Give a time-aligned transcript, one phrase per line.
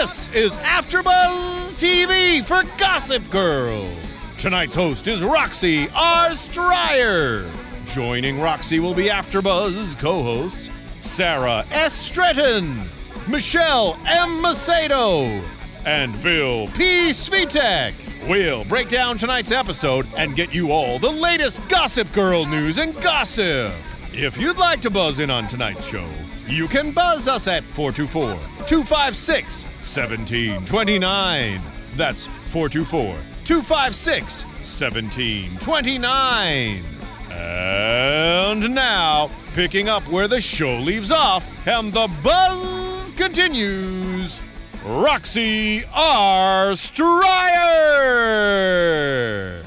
[0.00, 3.90] this is AfterBuzz TV for Gossip Girl.
[4.36, 6.30] Tonight's host is Roxy R.
[6.30, 7.50] Stryer.
[7.84, 11.94] Joining Roxy will be AfterBuzz co-hosts Sarah S.
[11.94, 12.88] Stretton,
[13.26, 14.40] Michelle M.
[14.40, 15.42] Macedo,
[15.84, 17.10] and Phil P.
[17.10, 17.94] Svitek.
[18.28, 22.94] We'll break down tonight's episode and get you all the latest Gossip Girl news and
[23.02, 23.72] gossip.
[24.12, 26.08] If you'd like to buzz in on tonight's show,
[26.48, 28.34] you can buzz us at 424
[28.66, 31.60] 256 1729.
[31.96, 36.84] That's 424 256 1729.
[37.30, 44.40] And now, picking up where the show leaves off and the buzz continues,
[44.84, 46.72] Roxy R.
[46.72, 47.26] Stryer.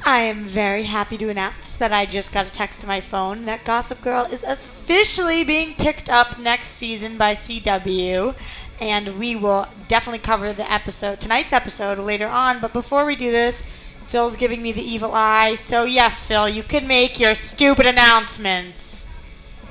[0.06, 3.46] I am very happy to announce that I just got a text to my phone
[3.46, 8.36] that Gossip Girl is officially being picked up next season by CW.
[8.80, 12.60] And we will definitely cover the episode, tonight's episode, later on.
[12.60, 13.62] But before we do this,
[14.08, 15.56] Phil's giving me the evil eye.
[15.56, 19.06] So, yes, Phil, you can make your stupid announcements.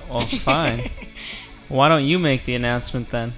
[0.08, 0.90] Well, fine.
[1.68, 3.34] Why don't you make the announcement then?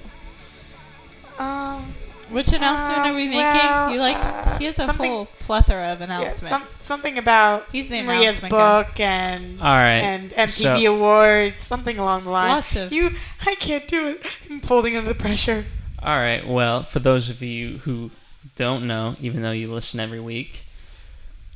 [1.39, 1.95] Um,
[2.33, 3.41] Which announcement Uh, are we making?
[3.41, 6.49] well, you like uh, he has a whole plethora of yeah, announcements.
[6.49, 8.83] some, something about He's the Maria's announcement guy.
[8.83, 10.03] book and All right.
[10.03, 10.49] and MTV
[10.85, 12.49] so- Awards, something along the line.
[12.49, 13.17] Lots of- you.
[13.47, 14.27] I can't do it.
[14.51, 15.67] I'm folding under the pressure.
[16.03, 16.47] All right.
[16.47, 18.11] Well, for those of you who
[18.57, 20.65] don't know, even though you listen every week,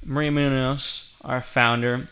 [0.05, 2.09] Maria Menounos, our founder,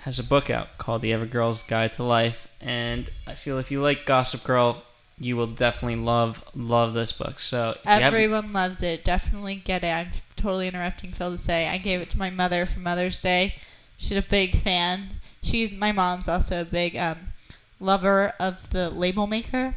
[0.00, 3.80] has a book out called The EveryGirl's Guide to Life, and I feel if you
[3.80, 4.82] like Gossip Girl,
[5.18, 7.38] you will definitely love love this book.
[7.38, 9.04] So if you haven't- Everyone loves it.
[9.04, 9.88] Definitely get it.
[9.88, 13.54] I'm totally interrupting Phil to say I gave it to my mother for Mother's Day.
[13.96, 15.20] She's a big fan.
[15.42, 17.18] She's my mom's also a big um,
[17.80, 19.76] lover of the label maker,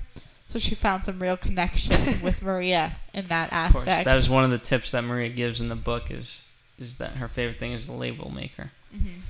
[0.50, 4.06] so she found some real connection with Maria in that of course, aspect.
[4.06, 6.42] that is one of the tips that Maria gives in the book is
[6.80, 8.72] is that her favorite thing is the label maker.
[8.96, 9.22] Mhm.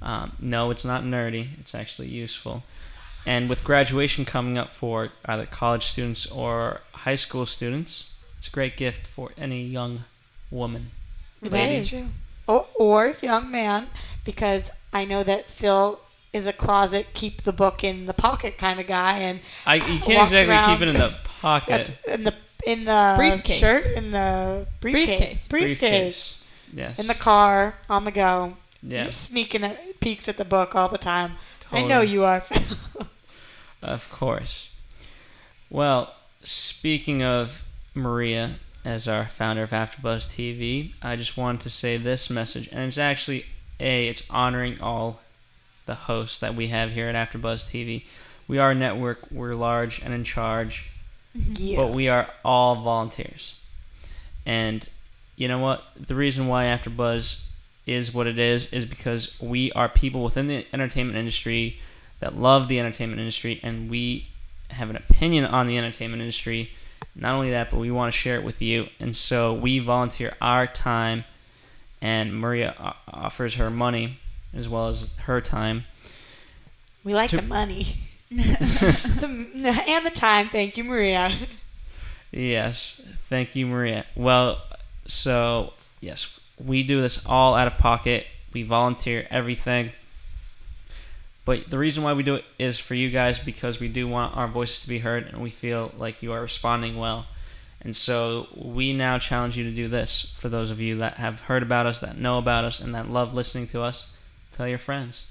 [0.00, 1.48] Um, no, it's not nerdy.
[1.58, 2.62] It's actually useful.
[3.26, 8.50] And with graduation coming up for either college students or high school students, it's a
[8.50, 10.04] great gift for any young
[10.50, 10.90] woman.
[11.42, 11.92] It Ladies.
[11.92, 12.06] is.
[12.46, 13.88] Or, or young man,
[14.24, 16.00] because I know that Phil
[16.32, 19.98] is a closet, keep the book in the pocket kind of guy, and I you
[20.00, 21.96] can't exactly around- keep it in the pocket.
[22.06, 22.34] in the
[22.66, 23.58] in the Briefcase.
[23.58, 25.48] shirt, in the briefcase, Briefcase.
[25.48, 26.34] briefcase,
[26.74, 26.98] Yes.
[26.98, 28.56] in the car, on the go.
[28.82, 29.16] You're Yes.
[29.16, 31.36] sneaking at, peeks at the book all the time.
[31.72, 32.44] I know you are.
[33.82, 34.70] Of course.
[35.70, 37.64] Well, speaking of
[37.94, 42.80] Maria as our founder of AfterBuzz TV, I just wanted to say this message, and
[42.80, 43.46] it's actually
[43.78, 45.20] a it's honoring all
[45.86, 48.04] the hosts that we have here at AfterBuzz TV.
[48.46, 49.30] We are a network.
[49.30, 50.86] We're large and in charge,
[51.36, 51.52] mm-hmm.
[51.56, 51.76] yeah.
[51.76, 53.54] but we are all volunteers.
[54.44, 54.88] And
[55.36, 55.84] you know what?
[55.96, 57.42] The reason why AfterBuzz
[57.88, 61.78] is what it is is because we are people within the entertainment industry
[62.20, 64.28] that love the entertainment industry, and we
[64.70, 66.70] have an opinion on the entertainment industry.
[67.14, 70.34] Not only that, but we want to share it with you, and so we volunteer
[70.40, 71.24] our time,
[72.00, 74.18] and Maria offers her money
[74.54, 75.84] as well as her time.
[77.04, 77.98] we like to- the money.
[78.30, 80.50] the, and the time.
[80.50, 81.48] Thank you, Maria.
[82.30, 83.00] Yes,
[83.30, 84.04] thank you, Maria.
[84.14, 84.60] Well,
[85.06, 88.26] so yes, we do this all out of pocket.
[88.52, 89.92] We volunteer everything.
[91.44, 94.36] But the reason why we do it is for you guys because we do want
[94.36, 97.26] our voices to be heard and we feel like you are responding well.
[97.80, 101.42] And so we now challenge you to do this for those of you that have
[101.42, 104.06] heard about us, that know about us, and that love listening to us.
[104.56, 105.24] Tell your friends.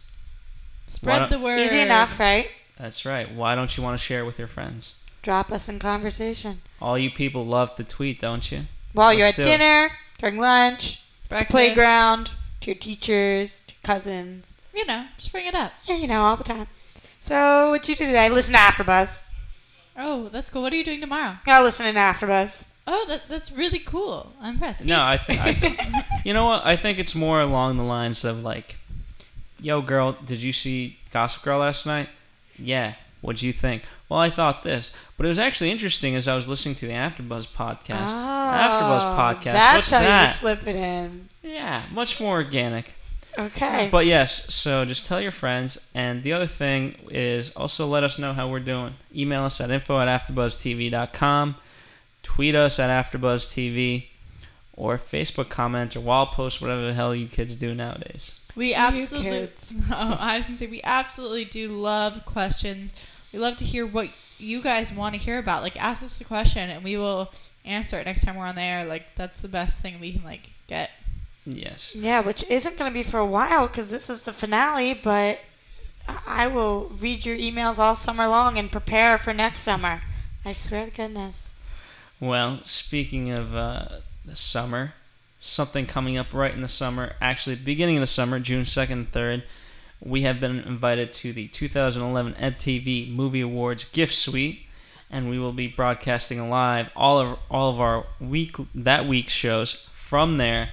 [0.90, 1.60] Spread the word.
[1.60, 2.48] Easy enough, right?
[2.80, 3.32] That's right.
[3.34, 4.94] Why don't you want to share it with your friends?
[5.24, 8.64] Drop us in conversation All you people love to tweet, don't you?
[8.94, 11.52] while So you're at still- dinner, during lunch, the Breakfast.
[11.52, 12.32] playground,
[12.62, 14.46] to your teachers, to your cousins.
[14.74, 15.74] You know, just bring it up.
[15.86, 16.68] Yeah, you know, all the time.
[17.22, 18.30] So, what'd you do today?
[18.30, 19.22] Listen to AfterBuzz.
[19.98, 20.62] Oh, that's cool.
[20.62, 21.38] What are you doing tomorrow?
[21.46, 22.64] Gotta listen to AfterBuzz.
[22.86, 24.32] Oh, that, that's really cool.
[24.40, 24.86] I'm impressed.
[24.86, 25.80] No, I think I think
[26.24, 26.66] you know what?
[26.66, 28.78] I think it's more along the lines of like,
[29.60, 32.10] "Yo, girl, did you see Gossip Girl last night?
[32.58, 33.84] Yeah, What'd you think?
[34.10, 36.94] Well, I thought this, but it was actually interesting as I was listening to the
[36.94, 38.10] AfterBuzz podcast.
[38.10, 39.44] Oh, AfterBuzz Oh, podcast.
[39.54, 40.34] That's What's how that?
[40.36, 41.28] you slip it in.
[41.44, 42.94] Yeah, much more organic.
[43.40, 43.90] Okay.
[43.92, 45.78] But yes, so just tell your friends.
[45.94, 48.96] And the other thing is also let us know how we're doing.
[49.16, 51.56] Email us at info at AfterBuzzTV.com.
[52.24, 54.08] Tweet us at AfterBuzzTV.
[54.74, 58.34] Or Facebook comment or wall post, whatever the hell you kids do nowadays.
[58.58, 59.52] We absolutely.
[59.92, 62.94] Oh, I was gonna say we absolutely do love questions.
[63.32, 64.10] We love to hear what
[64.40, 65.62] you guys want to hear about.
[65.62, 67.32] Like, ask us the question, and we will
[67.64, 68.84] answer it next time we're on the air.
[68.84, 70.90] Like, that's the best thing we can like get.
[71.46, 71.96] Yes.
[71.96, 75.40] Yeah, which isn't going to be for a while because this is the finale, but
[76.26, 80.02] I will read your emails all summer long and prepare for next summer.
[80.44, 81.50] I swear to goodness.
[82.20, 83.88] Well, speaking of uh,
[84.26, 84.94] the summer,
[85.48, 89.12] something coming up right in the summer, actually beginning of the summer, June 2nd and
[89.12, 89.44] 3rd,
[90.00, 94.62] we have been invited to the 2011 MTV Movie Awards gift suite,
[95.10, 99.86] and we will be broadcasting live all of all of our week that week's shows
[99.94, 100.70] from there.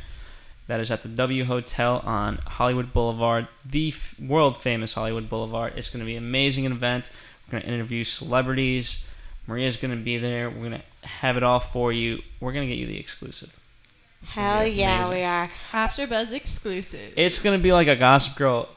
[0.66, 5.74] That is at the W Hotel on Hollywood Boulevard, the f- world famous Hollywood Boulevard.
[5.76, 7.10] It's going to be an amazing event.
[7.46, 8.98] We're going to interview celebrities.
[9.46, 10.48] Maria's going to be there.
[10.48, 12.22] We're going to have it all for you.
[12.40, 13.54] We're going to get you the exclusive.
[14.24, 15.14] It's gonna Hell be yeah, amazing.
[15.14, 15.48] we are.
[15.72, 17.12] After Buzz exclusive.
[17.16, 18.68] It's going to be like a Gossip Girl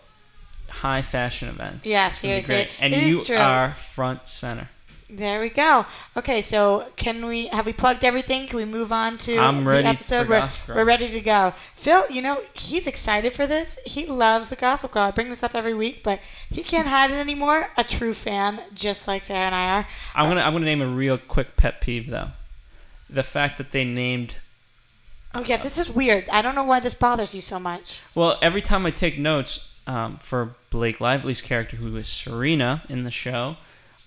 [0.70, 1.86] high fashion event.
[1.86, 2.84] Yeah, it's gonna be seriously, great.
[2.84, 3.38] And it is you true.
[3.38, 4.70] are front center.
[5.10, 5.86] There we go.
[6.18, 8.46] Okay, so can we have we plugged everything?
[8.48, 10.26] Can we move on to I'm the episode?
[10.26, 10.76] for we're, Gossip Girl.
[10.76, 11.54] we're ready to go.
[11.78, 13.78] Phil, you know he's excited for this.
[13.86, 15.04] He loves the Gossip Girl.
[15.04, 16.20] I bring this up every week, but
[16.50, 17.70] he can't hide it anymore.
[17.78, 19.88] A true fan, just like Sarah and I are.
[20.14, 22.32] I'm gonna I'm gonna name a real quick pet peeve though.
[23.10, 24.36] The fact that they named
[25.38, 26.28] Oh yeah, this is weird.
[26.30, 28.00] I don't know why this bothers you so much.
[28.16, 33.04] well every time I take notes um, for Blake Lively's character who is Serena in
[33.04, 33.57] the show,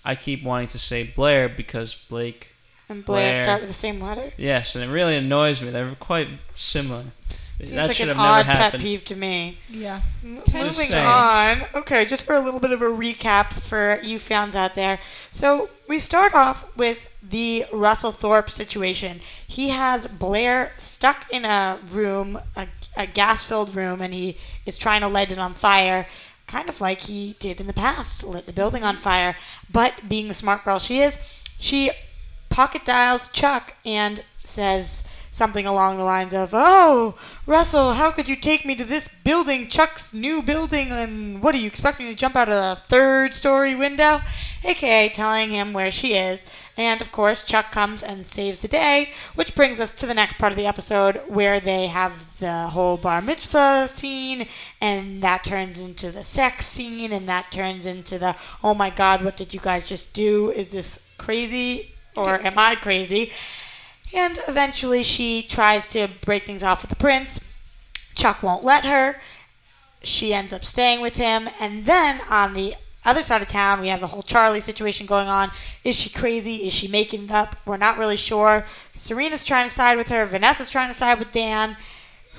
[0.03, 2.49] I keep wanting to say Blair because Blake.
[2.89, 3.43] And Blair, Blair.
[3.45, 4.33] start with the same letter.
[4.35, 5.69] Yes, and it really annoys me.
[5.69, 7.05] They're quite similar.
[7.67, 8.83] Seems that like should an have never odd pet happened.
[8.83, 9.57] peeve to me.
[9.69, 10.01] yeah.
[10.23, 11.05] M- Just Moving saying.
[11.05, 11.63] on.
[11.75, 14.99] Okay, just for a little bit of a recap for you fans out there.
[15.31, 19.21] So we start off with the Russell Thorpe situation.
[19.47, 22.67] He has Blair stuck in a room, a,
[22.97, 26.07] a gas-filled room, and he is trying to light it on fire.
[26.47, 29.37] Kind of like he did in the past, lit the building on fire.
[29.71, 31.17] But being the smart girl she is,
[31.59, 31.91] she
[32.49, 38.35] pocket dials Chuck and says something along the lines of, "Oh, Russell, how could you
[38.35, 42.13] take me to this building, Chuck's new building, and what do you expect me to
[42.13, 44.21] jump out of the third story window?"
[44.63, 46.41] AKA telling him where she is.
[46.77, 50.37] And of course, Chuck comes and saves the day, which brings us to the next
[50.37, 54.47] part of the episode where they have the whole bar mitzvah scene,
[54.79, 59.23] and that turns into the sex scene, and that turns into the, "Oh my God,
[59.23, 60.51] what did you guys just do?
[60.51, 63.31] Is this crazy?" Or am I crazy?
[64.13, 67.39] And eventually she tries to break things off with the prince.
[68.15, 69.21] Chuck won't let her.
[70.03, 71.49] She ends up staying with him.
[71.59, 75.27] And then on the other side of town, we have the whole Charlie situation going
[75.27, 75.51] on.
[75.83, 76.67] Is she crazy?
[76.67, 77.55] Is she making it up?
[77.65, 78.65] We're not really sure.
[78.95, 80.25] Serena's trying to side with her.
[80.25, 81.77] Vanessa's trying to side with Dan,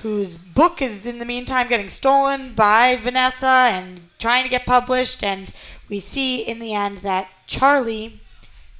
[0.01, 5.23] whose book is in the meantime getting stolen by Vanessa and trying to get published.
[5.23, 5.51] And
[5.89, 8.21] we see in the end that Charlie,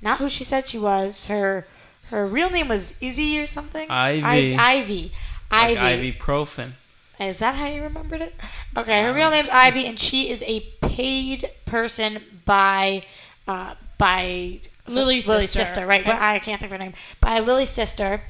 [0.02, 1.68] not who she said she was, her
[2.10, 3.90] her real name was Izzy or something.
[3.90, 4.56] Ivy.
[4.56, 5.12] I- Ivy.
[5.52, 6.14] Like Ivy.
[6.14, 6.74] ibuprofen.
[7.20, 8.34] Is that how you remembered it?
[8.76, 13.06] Okay, her real name's Ivy, and she is a paid person by,
[13.48, 16.04] uh, by Lily's Lily's sister, sister, right?
[16.06, 16.08] right?
[16.08, 16.94] Well, I can't think of her name.
[17.22, 18.24] By Lily's sister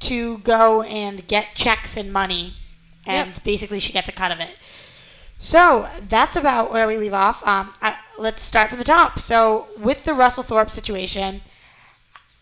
[0.00, 2.54] to go and get checks and money,
[3.04, 3.44] and Yep.
[3.44, 4.56] basically she gets a cut of it.
[5.40, 7.46] So that's about where we leave off.
[7.46, 9.18] Um, I, let's start from the top.
[9.20, 11.42] So with the Russell Thorpe situation,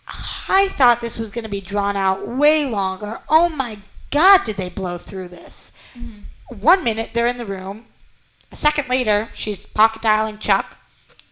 [0.08, 3.20] I thought this was going to be drawn out way longer.
[3.28, 3.78] Oh my
[4.10, 5.72] God, did they blow through this?
[5.96, 6.60] Mm-hmm.
[6.60, 7.86] One minute they're in the room,
[8.52, 10.76] a second later she's pocket dialing Chuck,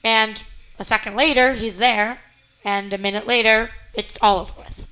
[0.03, 0.43] and
[0.79, 2.21] a second later he's there,
[2.65, 4.87] and a minute later it's all over with.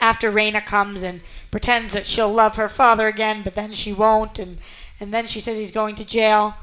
[0.00, 1.20] After Raina comes and
[1.50, 4.58] pretends that she'll love her father again, but then she won't, and,
[4.98, 6.54] and then she says he's going to jail.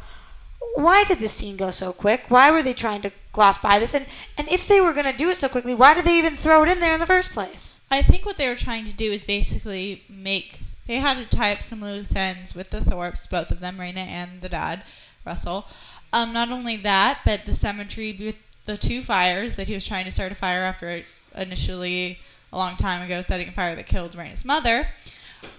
[0.76, 2.26] Why did this scene go so quick?
[2.30, 3.94] Why were they trying to gloss by this?
[3.94, 4.06] And
[4.38, 6.64] and if they were going to do it so quickly, why did they even throw
[6.64, 7.80] it in there in the first place?
[7.90, 11.52] I think what they were trying to do is basically make they had to tie
[11.52, 14.84] up some loose ends with the Thorpes, both of them, Raina and the dad,
[15.26, 15.66] Russell.
[16.14, 18.36] Um, not only that, but the cemetery with
[18.66, 21.02] the two fires that he was trying to start a fire after
[21.36, 22.20] initially
[22.54, 24.88] a long time ago setting a fire that killed Raina's mother.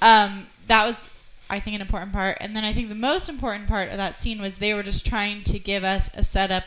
[0.00, 0.97] Um, that was
[1.50, 2.38] I think an important part.
[2.40, 5.07] And then I think the most important part of that scene was they were just
[5.07, 6.64] trying to give us a setup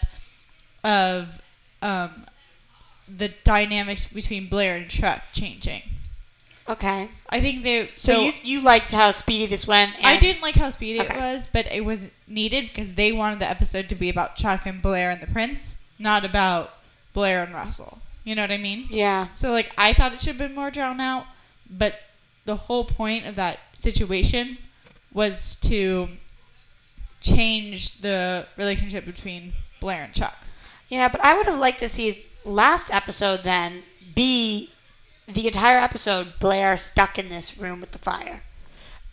[0.83, 1.27] of
[1.81, 2.25] um,
[3.07, 5.83] the dynamics between Blair and Chuck changing.
[6.69, 7.09] Okay.
[7.29, 9.93] I think they So, so, you you liked how speedy this went?
[10.03, 11.13] I didn't like how speedy Okay.
[11.13, 14.65] it was, but it was needed because they wanted the episode to be about Chuck
[14.65, 16.73] and Blair and the prince, not about
[17.13, 17.99] Blair and Russell.
[18.23, 18.87] You know what I mean?
[18.89, 19.27] Yeah.
[19.33, 21.25] So like I thought it should have been more drawn out,
[21.69, 21.95] but
[22.45, 24.57] the whole point of that situation
[25.13, 26.09] was to
[27.21, 30.35] change the relationship between Blair and Chuck.
[30.89, 33.83] Yeah, but I would have liked to see last episode then
[34.15, 34.71] be
[35.27, 38.43] the entire episode Blair stuck in this room with the fire.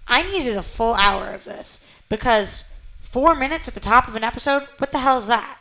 [0.07, 1.78] I needed a full hour of this
[2.09, 2.64] because
[3.02, 5.59] four minutes at the top of an episode, what the hell is that?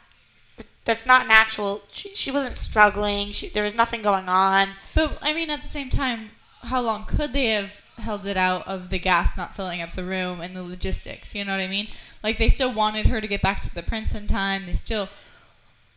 [0.85, 1.81] That's not an actual.
[1.91, 3.33] She, she wasn't struggling.
[3.33, 4.69] She, there was nothing going on.
[4.95, 8.67] But I mean, at the same time, how long could they have held it out
[8.67, 11.33] of the gas not filling up the room and the logistics?
[11.35, 11.87] You know what I mean?
[12.23, 14.65] Like they still wanted her to get back to the prince in time.
[14.65, 15.09] They still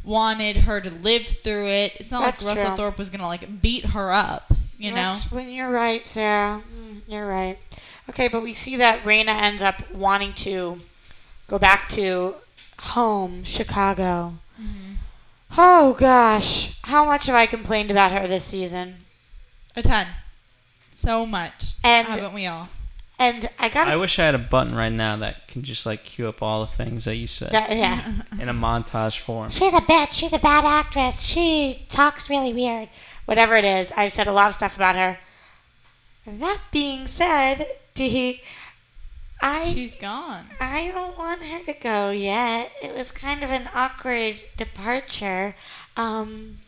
[0.05, 1.93] wanted her to live through it.
[1.97, 2.77] It's not That's like Russell true.
[2.77, 4.53] Thorpe was gonna like beat her up.
[4.79, 5.15] You know?
[5.15, 6.63] That's when you're right, Sarah.
[6.75, 7.59] Mm, You're right.
[8.09, 10.81] Okay, but we see that Raina ends up wanting to
[11.49, 12.35] go back to
[12.79, 14.35] home, Chicago.
[14.61, 14.97] Mhm.
[15.59, 18.97] Oh gosh, how much have I complained about her this season?
[19.77, 20.07] A ton.
[21.01, 21.75] So much.
[21.83, 22.69] And- haven't we all?
[23.19, 26.05] And I got I wish I had a button right now that can just like
[26.05, 28.23] cue up all the things that you said yeah, yeah.
[28.41, 29.51] in a montage form.
[29.51, 30.13] She's a bitch.
[30.13, 31.21] She's a bad actress.
[31.21, 32.89] She talks really weird.
[33.27, 35.19] Whatever it is, I've said a lot of stuff about her.
[36.27, 38.41] That being said, Dee,
[39.43, 40.47] I She's gone.
[40.59, 42.73] I don't want her to go yet.
[42.83, 45.57] It was kind of an awkward departure.
[45.95, 46.59] Um,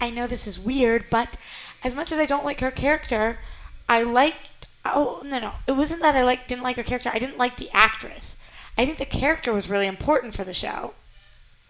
[0.00, 1.36] I know this is weird, but
[1.82, 3.38] as much as I don't like her character,
[3.88, 4.66] I liked.
[4.84, 7.10] Oh no, no, it wasn't that I like didn't like her character.
[7.12, 8.36] I didn't like the actress.
[8.78, 10.94] I think the character was really important for the show,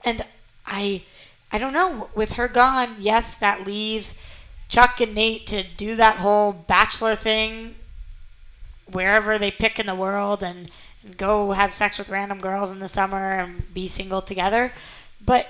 [0.05, 0.25] and
[0.67, 1.05] I,
[1.53, 2.11] I don't know.
[2.15, 4.15] With her gone, yes, that leaves
[4.69, 7.77] Chuck and Nate to do that whole bachelor thing
[8.91, 10.71] wherever they pick in the world and,
[11.03, 14.73] and go have sex with random girls in the summer and be single together.
[15.25, 15.49] But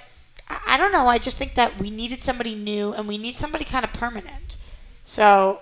[0.49, 1.08] I, don't know.
[1.08, 4.56] I just think that we needed somebody new and we need somebody kind of permanent.
[5.04, 5.61] So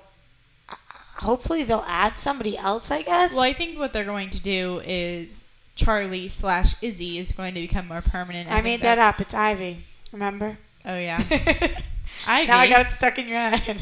[1.16, 3.32] hopefully they'll add somebody else, I guess.
[3.32, 5.44] Well, I think what they're going to do is
[5.76, 8.50] Charlie slash Izzy is going to become more permanent.
[8.50, 9.20] I made that up.
[9.20, 9.84] It's Ivy.
[10.12, 10.58] Remember?
[10.84, 11.18] Oh yeah.
[12.26, 12.46] Ivy.
[12.48, 13.80] Now I got it stuck in your head.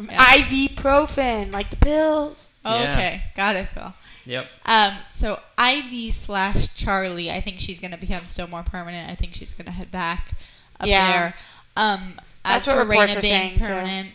[0.00, 0.36] Yeah.
[0.38, 2.48] Ibuprofen, like the pills.
[2.64, 2.92] Oh, Yeah.
[2.92, 3.92] okay, got it, Phil.
[4.26, 4.46] Yep.
[4.66, 9.10] Um, so Ivy slash Charlie, I think she's gonna become still more permanent.
[9.10, 10.32] I think she's gonna head back
[10.78, 11.10] up Yeah.
[11.12, 11.34] there.
[11.76, 14.10] Um, That's as what for reports Raina are saying, being too.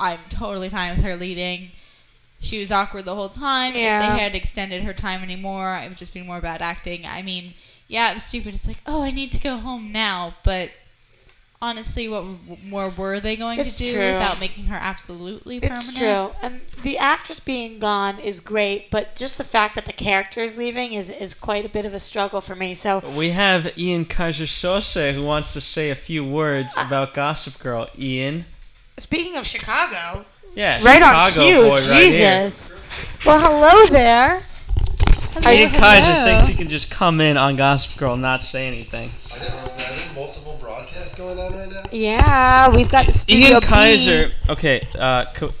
[0.00, 1.70] Permanent, I'm totally fine with her leaving.
[2.40, 3.74] She was awkward the whole time.
[3.74, 4.02] Yeah.
[4.02, 7.04] If they had extended her time anymore, it would just be more bad acting.
[7.04, 7.54] I mean,
[7.86, 8.54] yeah, it was stupid.
[8.54, 10.70] It's like, oh, I need to go home now, but
[11.62, 12.24] honestly, what
[12.64, 14.12] more were they going It's to do true.
[14.14, 15.88] without making her absolutely permanent?
[15.88, 19.92] It's true, and the actress being gone is great, but just the fact that the
[19.92, 22.74] character is leaving is is quite a bit of a struggle for me.
[22.74, 27.58] So We have Ian Kaiser Sose who wants to say a few words about Gossip
[27.58, 27.88] Girl.
[27.98, 28.46] Ian.
[29.00, 32.44] Speaking of Chicago, Yeah, right Chicago on cue, boy right here.
[32.50, 32.68] Jesus.
[33.24, 34.42] well, hello there.
[35.44, 36.24] Are you- Ian Kaiser hello.
[36.26, 39.12] thinks he can just come in on Gossip Girl and not say anything.
[39.32, 39.92] I didn't know that.
[39.92, 41.80] Are there multiple broadcasts going on right now?
[41.92, 43.66] Yeah, we've got the studio Ian B.
[43.66, 44.32] Kaiser.
[44.48, 45.54] Okay, uh, co-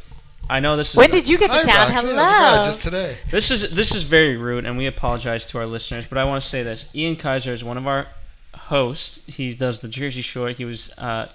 [0.48, 1.68] I know this is When did you get to Hi, town?
[1.68, 1.94] Roxy.
[1.94, 2.56] How's it Hello.
[2.56, 2.66] going?
[2.66, 3.16] Just today.
[3.30, 6.04] This is this is very rude, and we apologize to our listeners.
[6.08, 8.08] But I want to say this: Ian Kaiser is one of our
[8.54, 9.20] hosts.
[9.28, 10.48] He does the Jersey Shore.
[10.48, 11.26] He was uh,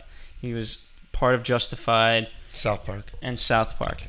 [0.41, 0.79] he was
[1.15, 3.13] part of Justified South Park.
[3.21, 4.03] and South Park,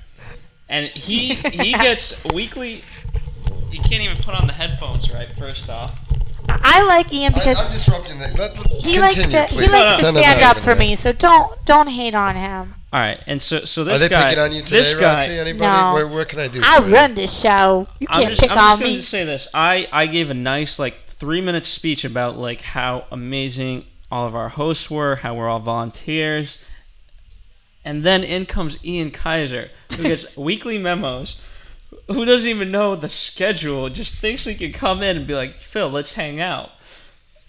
[0.68, 2.82] and he he gets weekly.
[3.70, 5.28] You can't even put on the headphones right.
[5.38, 5.98] First off,
[6.48, 8.38] I like Ian because I'm disrupting that.
[8.38, 8.62] Let, he
[8.94, 9.66] continue, likes to please.
[9.66, 10.10] he likes No, to no.
[10.10, 10.78] No, no, stand up no, for no.
[10.80, 10.96] me.
[10.96, 12.74] So don't don't hate on him.
[12.92, 13.20] all right.
[13.26, 15.14] And so so Are this they guy, picking on you today, this guy.
[15.26, 15.38] Roxy?
[15.38, 15.58] Anybody?
[15.58, 15.92] No.
[15.94, 16.60] Where, where can I do?
[16.64, 16.94] I for you?
[16.94, 17.88] run this show.
[17.98, 19.00] You I'm can't just, pick I'm on just going me.
[19.00, 19.48] to say this.
[19.52, 24.34] I, I gave a nice like three minute speech about like how amazing all of
[24.36, 26.58] our hosts were, how we're all volunteers,
[27.86, 31.40] and then in comes Ian Kaiser, who gets weekly memos,
[32.08, 35.54] who doesn't even know the schedule, just thinks he can come in and be like,
[35.54, 36.72] Phil, let's hang out.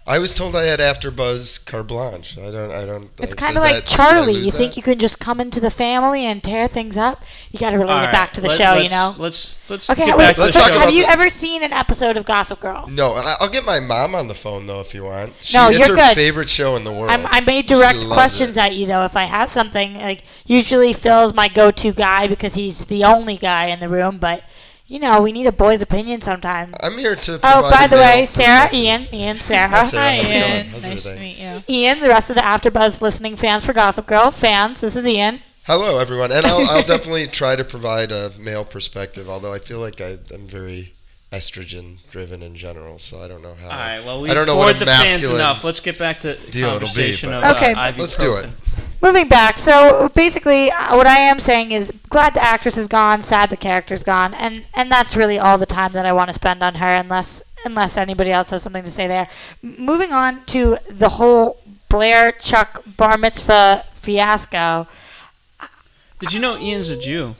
[0.09, 2.37] I was told I had AfterBuzz carte blanche.
[2.37, 2.71] I don't.
[2.71, 3.09] I don't.
[3.19, 4.35] It's I- kind of like that- Charlie.
[4.35, 4.77] lose You think that?
[4.77, 7.21] you can just come into the family and tear things up?
[7.51, 9.15] You got to relate All it right, back to the let- show, you know.
[9.17, 10.79] Let's let's Okay, get wait, back to the let's so talk show.
[10.79, 12.87] have you the- ever seen an episode of Gossip Girl?
[12.87, 15.33] No, I- I'll get my mom on the phone though if you want.
[15.41, 16.15] She, No, you're her good.
[16.15, 17.11] favorite show in the world.
[17.11, 18.61] I'm, I may direct questions it.
[18.61, 19.95] at you though if I have something.
[19.95, 24.19] Like usually Phil's my go-to guy because he's the only guy in the room.
[24.19, 24.43] But
[24.87, 26.75] you know, we need a boy's opinion sometimes.
[26.81, 27.39] I'm here to.
[27.43, 28.73] Oh, by the way, Sarah.
[28.73, 29.67] Ian, Ian, Sarah.
[29.67, 30.01] Hi, Sarah.
[30.03, 30.41] Hi, how's it going?
[30.43, 30.81] Ian.
[30.81, 31.63] Nice to meet you.
[31.67, 34.81] Ian, the rest of the AfterBuzz listening fans for Gossip Girl fans.
[34.81, 35.41] This is Ian.
[35.63, 39.29] Hello, everyone, and I'll, I'll definitely try to provide a male perspective.
[39.29, 40.93] Although I feel like I, I'm very
[41.31, 43.69] estrogen driven in general, so I don't know how.
[43.69, 43.99] All right.
[44.05, 46.21] Well, we I don't know bored what a the fans masculine let's Let's get back
[46.21, 47.73] to deal it'll be, conversation but- of Okay.
[47.73, 48.49] uh, Let's do it.
[49.01, 53.21] Moving back, so basically, uh, what I am saying is, glad the actress is gone,
[53.21, 56.33] sad the character's gone, and and that's really all the time that I want to
[56.33, 59.29] spend on her, unless unless anybody else has something to say there.
[59.63, 64.87] M- moving on to the whole Blair Chuck bar mitzvah fiasco.
[66.19, 67.35] Did you know Ian's a Jew?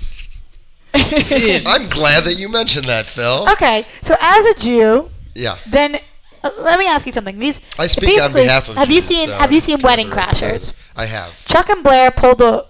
[0.96, 3.48] Ian, I'm glad that you mentioned that, Phil.
[3.52, 6.00] Okay, so as a Jew, Yeah, then
[6.44, 7.38] uh, let me ask you something.
[7.40, 8.76] These I speak on behalf of.
[8.76, 10.74] Have you seen so Have you seen Wedding Crashers?
[10.96, 11.34] I have.
[11.46, 12.66] Chuck and Blair pulled a,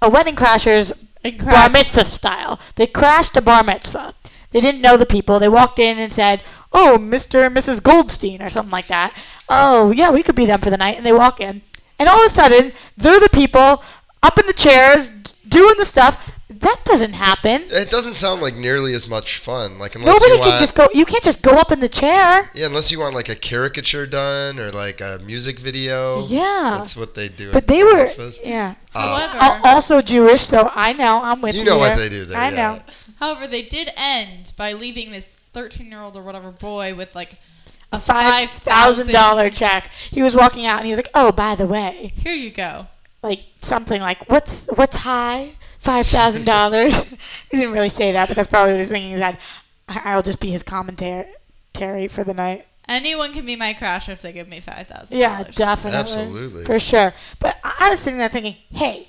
[0.00, 0.92] a Wedding Crashers
[1.24, 2.58] And bar mitzvah style.
[2.76, 4.14] They crashed a bar mitzvah.
[4.50, 5.38] They didn't know the people.
[5.38, 7.46] They walked in and said, "Oh, Mr.
[7.46, 7.82] and Mrs.
[7.82, 9.16] Goldstein," or something like that.
[9.48, 10.96] Oh, yeah, we could be them for the night.
[10.96, 11.62] And they walk in,
[11.98, 13.82] and all of a sudden, they're the people
[14.22, 15.10] up in the chairs
[15.48, 16.18] doing the stuff.
[16.60, 17.64] That doesn't happen.
[17.70, 19.78] It doesn't sound like nearly as much fun.
[19.78, 20.88] Like unless Nobody you can want, just go.
[20.92, 22.50] You can't just go up in the chair.
[22.54, 26.26] Yeah, unless you want like a caricature done or like a music video.
[26.26, 26.76] Yeah.
[26.78, 27.52] That's what they do.
[27.52, 28.38] But they were, mitzvahs.
[28.44, 28.74] yeah.
[28.94, 31.22] Uh, However, Al- Also Jewish, so I know.
[31.22, 31.60] I'm with you.
[31.60, 32.38] you know what they do there.
[32.38, 32.56] I yeah.
[32.56, 32.82] know.
[33.18, 37.36] however, they did end by leaving this 13 year old or whatever boy with like
[37.92, 39.90] a five thousand dollar check.
[40.10, 42.86] He was walking out and he was like, "Oh, by the way, Here you go.
[43.22, 45.52] like something like what's what's high?
[45.82, 46.94] Five thousand dollars."
[47.50, 49.12] he didn't really say that, but that's probably what he's thinking.
[49.12, 49.38] He said,
[49.88, 54.22] "I- "I'll just be his commentary for the night." Anyone can be my crash if
[54.22, 55.16] they give me five thousand.
[55.16, 56.64] Yeah, definitely, Absolutely.
[56.64, 57.14] for sure.
[57.38, 59.08] But I I was sitting there thinking, "Hey,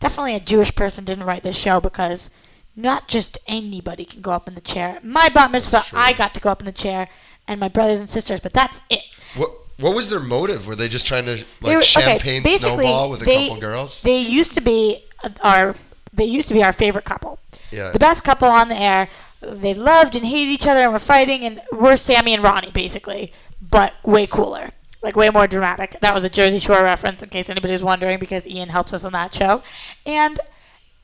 [0.00, 2.30] definitely a Jewish person didn't write this show because."
[2.78, 4.98] Not just anybody can go up in the chair.
[5.02, 5.98] My bat mitzvah, true.
[5.98, 7.08] I got to go up in the chair,
[7.48, 9.00] and my brothers and sisters, but that's it.
[9.34, 10.66] What What was their motive?
[10.66, 14.02] Were they just trying to like were- champagne basically, snowball with a they- couple girls?
[14.02, 15.74] They used to be uh, our
[16.16, 17.38] they used to be our favorite couple.
[17.70, 17.90] Yeah.
[17.90, 19.08] The best couple on the air.
[19.40, 23.32] They loved and hated each other and were fighting and we're Sammy and Ronnie basically,
[23.60, 24.70] but way cooler.
[25.02, 25.98] Like way more dramatic.
[26.00, 29.04] That was a Jersey Shore reference in case anybody was wondering because Ian helps us
[29.04, 29.62] on that show.
[30.04, 30.40] And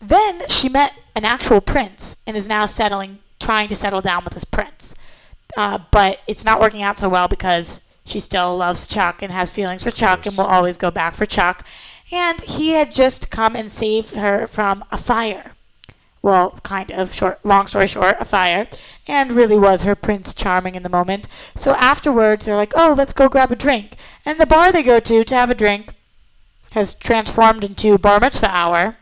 [0.00, 4.34] then she met an actual prince and is now settling trying to settle down with
[4.34, 4.94] this prince.
[5.56, 9.50] Uh, but it's not working out so well because she still loves Chuck and has
[9.50, 11.64] feelings for Chuck and will always go back for Chuck.
[12.12, 15.52] And he had just come and saved her from a fire.
[16.20, 18.68] Well, kind of short, long story short, a fire,
[19.08, 21.26] and really was her Prince Charming in the moment.
[21.56, 25.00] So afterwards, they're like, "Oh, let's go grab a drink." And the bar they go
[25.00, 25.94] to to have a drink
[26.72, 28.96] has transformed into bar mitzvah hour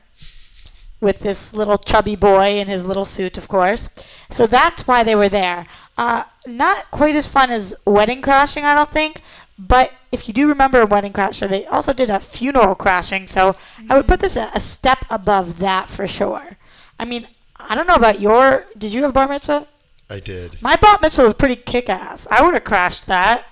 [1.00, 3.88] with this little chubby boy in his little suit, of course.
[4.30, 5.66] So that's why they were there.
[5.96, 9.20] Uh, not quite as fun as Wedding Crashing, I don't think.
[9.68, 13.26] But if you do remember a Wedding Crasher, they also did a funeral crashing.
[13.26, 13.56] So
[13.90, 16.56] I would put this a, a step above that for sure.
[16.98, 18.64] I mean, I don't know about your.
[18.76, 19.66] Did you have bar mitzvah?
[20.08, 20.60] I did.
[20.62, 22.26] My bar mitzvah was pretty kick-ass.
[22.30, 23.46] I would have crashed that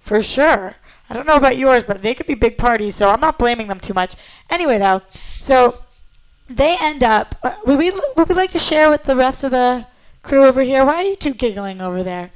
[0.00, 0.74] for sure.
[1.08, 3.68] I don't know about yours, but they could be big parties, so I'm not blaming
[3.68, 4.16] them too much.
[4.50, 5.02] Anyway, though,
[5.40, 5.82] so
[6.48, 7.36] they end up.
[7.42, 9.86] Uh, would we would we like to share with the rest of the
[10.22, 10.84] crew over here?
[10.84, 12.30] Why are you two giggling over there?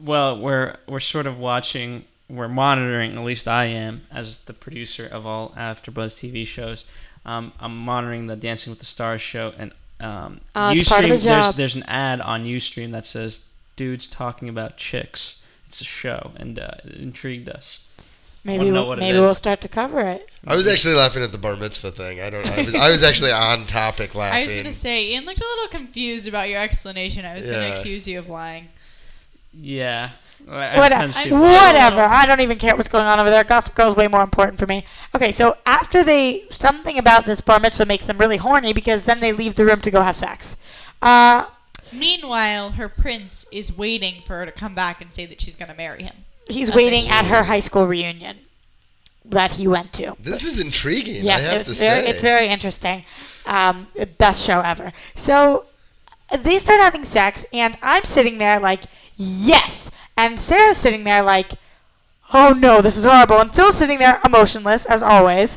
[0.00, 3.16] Well, we're we're sort of watching, we're monitoring.
[3.16, 6.84] At least I am, as the producer of all AfterBuzz TV shows.
[7.24, 11.16] Um, I'm monitoring the Dancing with the Stars show, and um, it's part of the
[11.18, 13.40] There's there's an ad on UStream that says
[13.76, 15.36] "Dudes talking about chicks."
[15.66, 17.80] It's a show, and uh, it intrigued us.
[18.44, 20.26] Maybe we'll, maybe we'll start to cover it.
[20.46, 22.20] I was actually laughing at the bar mitzvah thing.
[22.20, 22.46] I don't.
[22.46, 24.44] I was, I was actually on topic laughing.
[24.44, 27.26] I was gonna say Ian looked a little confused about your explanation.
[27.26, 27.52] I was Yeah.
[27.68, 28.68] gonna accuse you of lying.
[29.52, 30.10] Yeah.
[30.50, 32.02] I- I What, tend to see I'm the- so- whatever.
[32.02, 33.44] I don't even care what's going on over there.
[33.44, 34.84] Gossip Girl's way more important for me.
[35.14, 39.20] Okay, so after they something about this bar mitzvah makes them really horny because then
[39.20, 40.56] they leave the room to go have sex.
[41.02, 41.44] Uh,
[41.92, 45.74] Meanwhile, her prince is waiting for her to come back and say that she's gonna
[45.74, 46.14] marry him.
[46.50, 48.38] he's waiting at her high school reunion
[49.24, 50.16] that he went to.
[50.20, 51.24] this is intriguing.
[51.24, 52.08] Yes, I have it's to very say.
[52.10, 53.04] it's very interesting.
[53.46, 54.92] Um, best show ever.
[55.14, 55.66] So
[56.30, 58.82] uh, they start having sex, and I'm sitting there like,
[59.16, 61.52] yes, and Sarah's sitting there like,
[62.34, 65.56] oh no, this is horrible, and Phil's sitting there emotionless as always.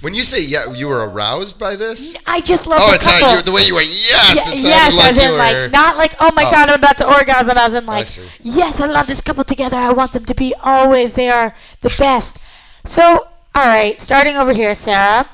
[0.00, 2.16] When you say yeah, you were aroused by this.
[2.26, 3.20] I just love Oh, the it's couple.
[3.28, 3.42] not you.
[3.42, 3.90] The way you went.
[3.90, 4.46] Yes.
[4.50, 6.50] Ye- it yes, like as you in like not like oh my Oh.
[6.50, 7.58] god, I'm about to orgasm.
[7.58, 8.26] As in like see.
[8.42, 9.76] yes, I love this couple together.
[9.76, 11.12] I want them to be always.
[11.12, 12.38] They are the best.
[12.86, 15.28] So all right, starting over here, Sarah.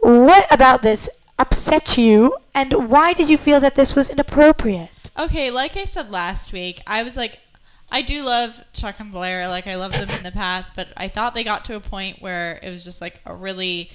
[0.00, 5.12] What about this upset you, and why did you feel that this was inappropriate?
[5.16, 7.38] Okay, like I said last week, I was like,
[7.90, 9.48] I do love Chuck and Blair.
[9.48, 12.20] Like I loved them in the past, but I thought they got to a point
[12.20, 13.90] where it was just like a really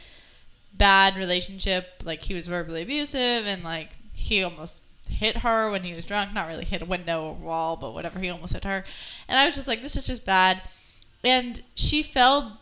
[0.74, 2.02] bad relationship.
[2.04, 6.34] Like he was verbally abusive, and like he almost hit her when he was drunk.
[6.34, 8.20] Not really hit a window or wall, but whatever.
[8.20, 8.84] He almost hit her,
[9.28, 10.62] and I was just like, this is just bad.
[11.24, 12.60] And she fell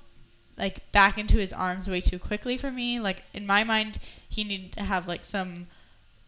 [0.58, 3.00] like back into his arms way too quickly for me.
[3.00, 5.68] Like in my mind, he needed to have like some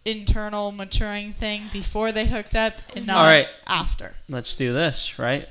[0.06, 3.48] internal maturing thing before they hooked up and not All right.
[3.68, 4.16] after.
[4.28, 5.48] Let's do this, right?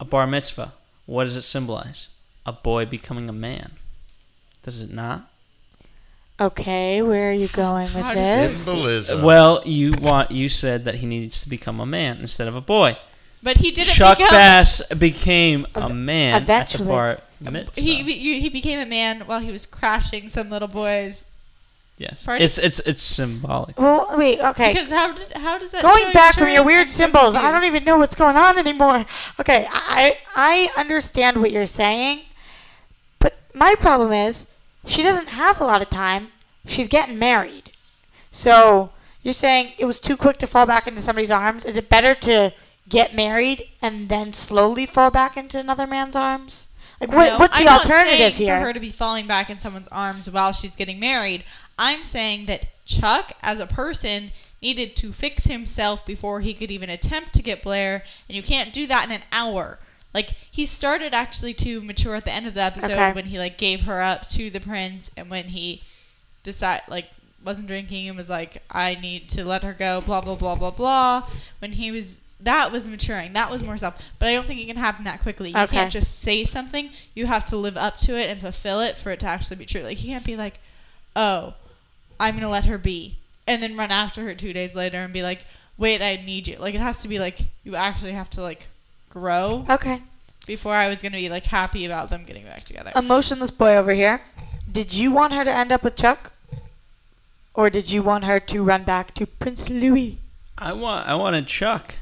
[0.00, 0.74] A bar mitzvah.
[1.06, 2.08] What does it symbolize?
[2.46, 3.72] A boy becoming a man.
[4.62, 5.28] Does it not?
[6.40, 8.56] Okay, where are you going with How this?
[8.56, 9.22] Symbolism.
[9.22, 12.60] Well, you want you said that he needs to become a man instead of a
[12.60, 12.96] boy.
[13.42, 14.32] But he didn't Chuck become.
[14.34, 16.88] Bass became a Ev- man at the eventually.
[16.88, 17.80] bar mitzvah.
[17.80, 21.24] He he became a man while he was crashing some little boys.
[21.98, 22.44] Yes, Pardon?
[22.44, 23.78] it's it's it's symbolic.
[23.78, 24.72] Well, wait, okay.
[24.72, 27.84] Because how did how does that Going back from your weird symbols, I don't even
[27.84, 29.04] know what's going on anymore.
[29.38, 32.22] Okay, I I understand what you're saying,
[33.18, 34.46] but my problem is
[34.86, 36.28] she doesn't have a lot of time.
[36.66, 37.72] She's getting married,
[38.30, 38.90] so
[39.22, 41.64] you're saying it was too quick to fall back into somebody's arms.
[41.64, 42.52] Is it better to
[42.88, 46.68] get married and then slowly fall back into another man's arms?
[47.00, 47.32] Like what?
[47.32, 48.58] No, what's I'm the not alternative here?
[48.58, 51.44] For her to be falling back in someone's arms while she's getting married,
[51.78, 56.90] I'm saying that Chuck, as a person, needed to fix himself before he could even
[56.90, 59.78] attempt to get Blair, and you can't do that in an hour.
[60.14, 63.12] Like he started actually to mature at the end of the episode Okay.
[63.12, 65.82] when he like gave her up to the prince, and when he
[66.42, 67.06] decide like
[67.44, 70.70] wasn't drinking and was like, I need to let her go, blah blah blah blah
[70.72, 71.28] blah.
[71.60, 73.32] When he was that was maturing.
[73.34, 73.94] That was more self.
[74.18, 75.50] But I don't think it can happen that quickly.
[75.50, 75.76] You Okay.
[75.76, 76.90] can't just say something.
[77.14, 79.66] You have to live up to it and fulfill it for it to actually be
[79.66, 79.82] true.
[79.82, 80.58] Like you can't be like,
[81.16, 81.54] Oh,
[82.20, 85.22] I'm gonna let her be and then run after her two days later and be
[85.22, 85.40] like,
[85.76, 86.56] Wait, I need you.
[86.58, 88.66] Like it has to be like you actually have to like
[89.10, 90.02] grow Okay,
[90.46, 92.92] before I was gonna be like happy about them getting back together.
[92.96, 94.20] emotionless boy over here.
[94.70, 96.32] Did you want her to end up with Chuck,
[97.54, 100.18] or did you want her to run back to Prince Louis?
[100.58, 101.94] I want I wanted Chuck.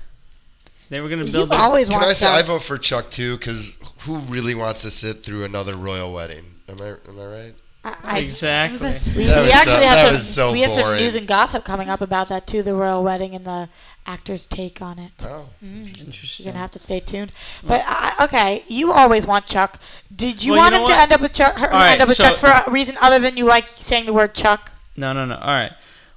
[0.89, 1.51] They were gonna build.
[1.51, 2.01] their- always want.
[2.03, 3.37] Can want I say I vote for Chuck too?
[3.37, 6.45] Because who really wants to sit through another royal wedding?
[6.69, 7.55] Am I am I right?
[7.87, 8.79] I, I, exactly.
[9.17, 10.15] we, That we was actually so- have that some.
[10.15, 12.63] was so we have some news and gossip coming up about that too.
[12.63, 13.69] The royal wedding and the
[14.07, 15.13] actors' take on it.
[15.25, 15.47] Oh.
[15.65, 15.97] Mm.
[16.39, 17.33] You're gonna have to stay tuned.
[17.65, 19.79] But I okay, you always want Chuck.
[20.15, 21.55] Did you Well, you want know him to end up with Chuck?
[21.57, 23.69] Her, All right, end up with so- Chuck for a reason other than you like
[23.77, 24.71] saying the word Chuck?
[24.97, 25.37] No, no, no.
[25.37, 25.73] All right.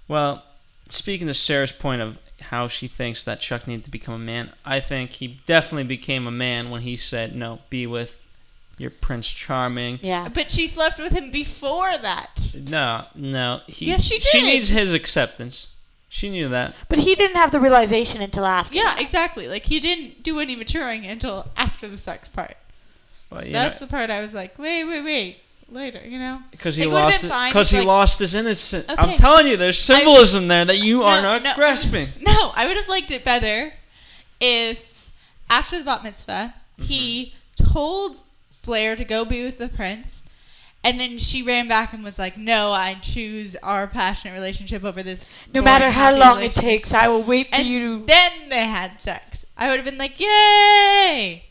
[0.08, 0.44] Well,
[0.90, 4.54] speaking to Sarah's point of how she thinks that Chuck needed to become a man,
[4.66, 8.20] I think he definitely became a man when he said, "No, be with
[8.80, 10.28] your Prince Charming." Yeah.
[10.30, 12.40] But she slept with him before that.
[12.56, 13.62] No, no.
[13.68, 15.68] He, Yes, she She needs his acceptance.
[16.12, 16.74] She knew that.
[16.88, 18.76] But he didn't have the realization until after.
[18.76, 19.02] Yeah, that.
[19.02, 19.48] exactly.
[19.48, 22.58] Like he didn't do any maturing until after the sex part.
[23.30, 25.38] Well, So that's know, the part I was like, wait, wait, wait,
[25.72, 26.02] later.
[26.04, 26.40] You know?
[26.50, 27.28] because he lost it.
[27.28, 28.90] Because he like- lost his innocence.
[28.90, 29.00] Okay.
[29.00, 31.54] I'm telling you, there's symbolism there that you are not no.
[31.54, 32.10] grasping.
[32.22, 33.74] No, I would have liked it better
[34.40, 34.80] if
[35.48, 37.74] after the bat mitzvah he Mm-hmm.
[37.74, 38.22] told
[38.70, 40.22] Blair to go be with the prince.
[40.84, 45.02] And then she ran back and was like, "No, I choose our passionate relationship over
[45.04, 48.06] this." No matter how long it takes, I will wait for And you to.
[48.06, 49.44] then they had sex.
[49.58, 51.44] I would have been like, "Yay!"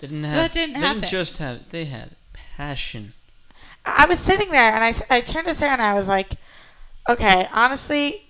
[0.00, 0.52] Didn't have.
[0.52, 1.00] didn't they happen.
[1.02, 1.70] didn't just have.
[1.70, 2.10] They had
[2.56, 3.12] passion.
[3.86, 6.34] I was sitting there and I, I turned to Sarah and I was like,
[7.08, 8.24] okay, honestly,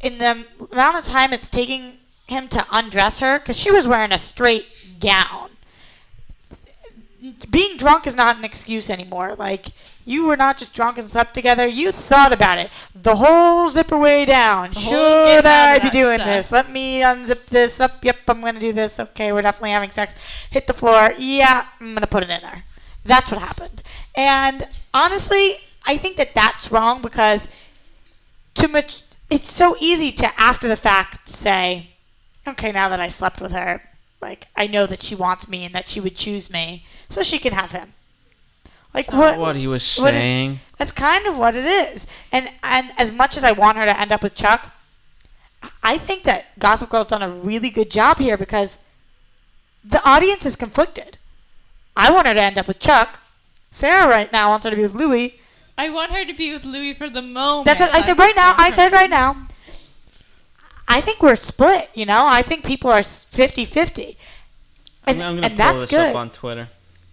[0.00, 4.12] in the amount of time it's taking him to undress her, because she was wearing
[4.12, 4.66] a straight
[5.00, 5.50] gown.
[7.50, 9.36] Being drunk is not an excuse anymore.
[9.38, 9.68] Like,
[10.04, 11.68] you were not just drunk and slept together.
[11.68, 12.70] You thought about it.
[12.94, 14.72] The whole zipper way down.
[14.72, 16.26] Should I be doing stuff.
[16.26, 16.50] this?
[16.50, 18.04] Let me unzip this up.
[18.04, 18.98] Yep, I'm going to do this.
[18.98, 20.16] Okay, we're definitely having sex.
[20.50, 21.14] Hit the floor.
[21.16, 22.64] Yeah, I'm going to put it in there.
[23.04, 23.82] That's what happened.
[24.16, 27.46] And honestly, I think that that's wrong because
[28.54, 29.02] too much.
[29.30, 31.90] It's so easy to after the fact say,
[32.46, 33.82] okay, now that I slept with her,
[34.22, 37.38] like I know that she wants me and that she would choose me, so she
[37.38, 37.92] can have him.
[38.94, 39.38] Like That's not what?
[39.38, 40.60] what he was what is- saying.
[40.78, 42.06] That's kind of what it is.
[42.30, 44.70] And and as much as I want her to end up with Chuck,
[45.82, 48.78] I think that Gossip Girl's done a really good job here because
[49.84, 51.18] the audience is conflicted.
[51.96, 53.18] I want her to end up with Chuck.
[53.70, 55.38] Sarah right now wants her to be with Louis.
[55.78, 57.66] I want her to be with Louis for the moment.
[57.66, 58.54] That's what I said right now.
[58.58, 59.48] I said right now.
[60.92, 62.26] I think we're split, you know?
[62.26, 64.16] I think people are 50-50.
[65.06, 66.10] I'm, And, I'm gonna and pull that's this good.
[66.10, 66.68] up on Twitter.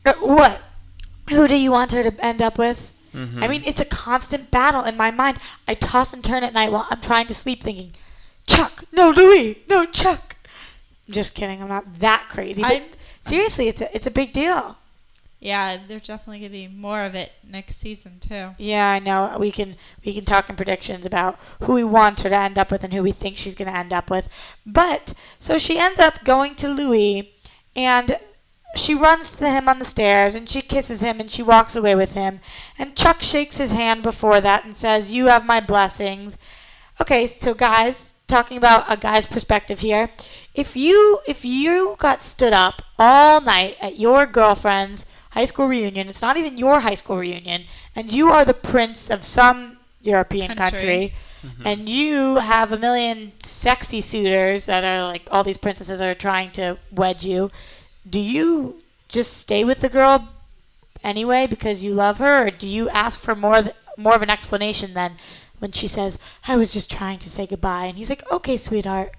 [0.06, 0.62] Uh, what?
[1.30, 2.92] Who do you want her to end up with?
[3.14, 3.44] Mhm.
[3.44, 5.40] I mean, it's a constant battle in my mind.
[5.68, 7.94] I toss and turn at night while I'm trying to sleep, thinking,
[8.48, 10.36] Chuck, no, Louis, no, Chuck.
[11.08, 11.62] I'm just kidding.
[11.62, 12.62] I'm not that crazy.
[12.62, 12.84] But I'm-
[13.22, 14.78] seriously, it's a, it's a big deal.
[15.40, 18.52] Yeah, there's definitely gonna be more of it next season too.
[18.58, 19.38] Yeah, I know.
[19.40, 22.72] We can we can talk in predictions about who we want her to end up
[22.72, 24.28] with and who we think she's to end up with.
[24.66, 27.34] But so she ends up going to Louis,
[27.74, 28.20] and
[28.76, 31.96] she runs to him on the stairs and she kisses him and she walks away
[31.96, 32.40] with him.
[32.78, 36.38] And Chuck shakes his hand before that and says, "You have my blessings."
[37.02, 40.12] Okay, so guys, talking about a guy's perspective here.
[40.54, 46.08] If you if you got stood up all night at your girlfriend's high school reunion,
[46.10, 47.66] it's not even your high school reunion,
[47.96, 51.14] and you are the prince of some European country, Country.
[51.44, 51.68] Mm-hmm.
[51.68, 56.52] and you have a million sexy suitors that are like all these princesses are trying
[56.52, 57.52] to wed you,
[58.10, 60.30] do you just stay with the girl
[61.04, 64.30] anyway because you love her, or do you ask for more th- more of an
[64.30, 65.18] explanation than
[65.60, 69.14] when she says, "I was just trying to say goodbye," and he's like, "Okay, sweetheart."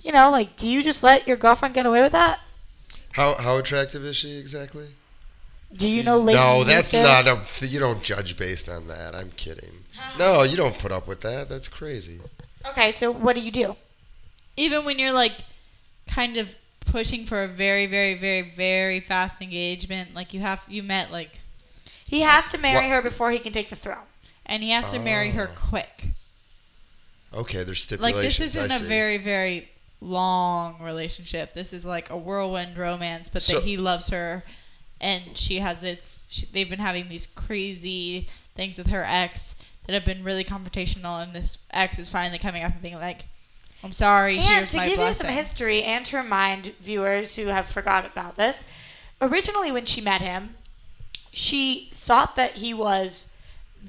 [0.00, 2.40] You know, like, do you just let your girlfriend get away with that?
[3.12, 4.88] How how attractive is she exactly?
[5.74, 7.02] Do you know Leighton no, that's Meester?
[7.26, 7.26] not
[7.62, 7.66] a.
[7.66, 9.14] You don't judge based on that.
[9.14, 9.84] I'm kidding.
[10.18, 11.48] No, you don't put up with that.
[11.48, 12.20] That's crazy.
[12.64, 13.76] Okay, so what do you do?
[14.56, 15.32] Even when you're like
[16.08, 16.48] kind of
[16.80, 21.30] pushing for a very, very, very, very fast engagement, like you have you met like
[22.04, 24.06] He has to marry What- her before he can take the throne.
[24.46, 25.68] and he has to marry her Oh.
[25.68, 26.04] quick.
[27.34, 28.38] Okay, there's Like stipulations.
[28.38, 28.84] this isn't I a see.
[28.86, 29.68] very, very
[30.00, 31.52] long relationship.
[31.54, 34.44] This is like a whirlwind romance, but So- that he loves her
[35.00, 39.54] and she has this she, they've been having these crazy things with her ex
[39.86, 43.24] that have been really confrontational and this ex is finally coming up and being like
[43.82, 45.26] I'm sorry, And here's to my give blessing.
[45.26, 48.64] you some history and to remind viewers who have forgot about this,
[49.20, 50.56] originally when she met him,
[51.30, 53.26] she thought that he was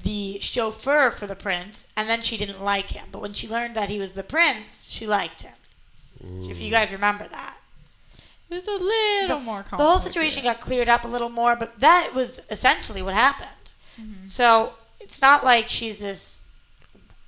[0.04, 3.08] the chauffeur for the prince, and then she didn't like him.
[3.10, 5.54] But when she learned that he was the prince, she liked him.
[6.20, 6.72] So if you mm.
[6.72, 7.57] guys remember that.
[8.50, 11.54] It was a little The- more The whole situation got cleared up a little more,
[11.56, 13.48] but that was essentially what happened.
[14.00, 14.30] Mhm.
[14.30, 16.36] So it's not like she's this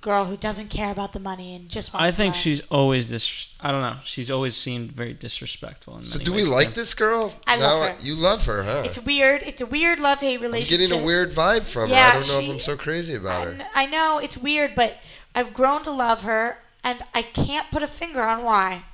[0.01, 2.41] girl who doesn't care about the money and just wants I think money.
[2.41, 3.97] she's always this I don't know.
[4.03, 5.99] She's always seemed very disrespectful.
[5.99, 6.73] In So many do we like too.
[6.73, 7.35] this girl?
[7.45, 7.95] I love her.
[8.03, 8.81] You love her, huh?
[8.85, 9.43] It's weird.
[9.43, 10.79] It's a weird love hate I'm relationship.
[10.89, 11.95] getting a weird vibe from her.
[11.95, 13.65] Yeah, I don't know she- if I'm so crazy about I, her.
[13.75, 14.97] I know it's weird, but
[15.35, 18.85] I've grown to love her, and I can't put a finger on why.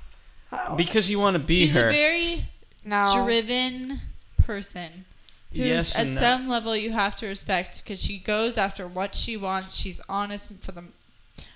[0.76, 1.72] Because you want to be her.
[1.72, 1.88] She's her.
[1.88, 2.44] a very
[2.84, 3.24] no.
[3.24, 4.00] driven
[4.44, 5.04] person.
[5.52, 6.20] who's yes at and no.
[6.20, 9.74] some level you have to respect because she goes after what she wants.
[9.74, 10.84] She's honest for the,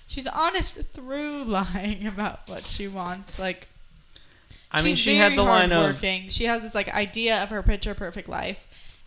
[0.07, 3.39] She's honest through lying about what she wants.
[3.39, 3.67] Like
[4.71, 6.29] I mean, she had the line of hardworking.
[6.29, 8.59] She has this like idea of her picture perfect life,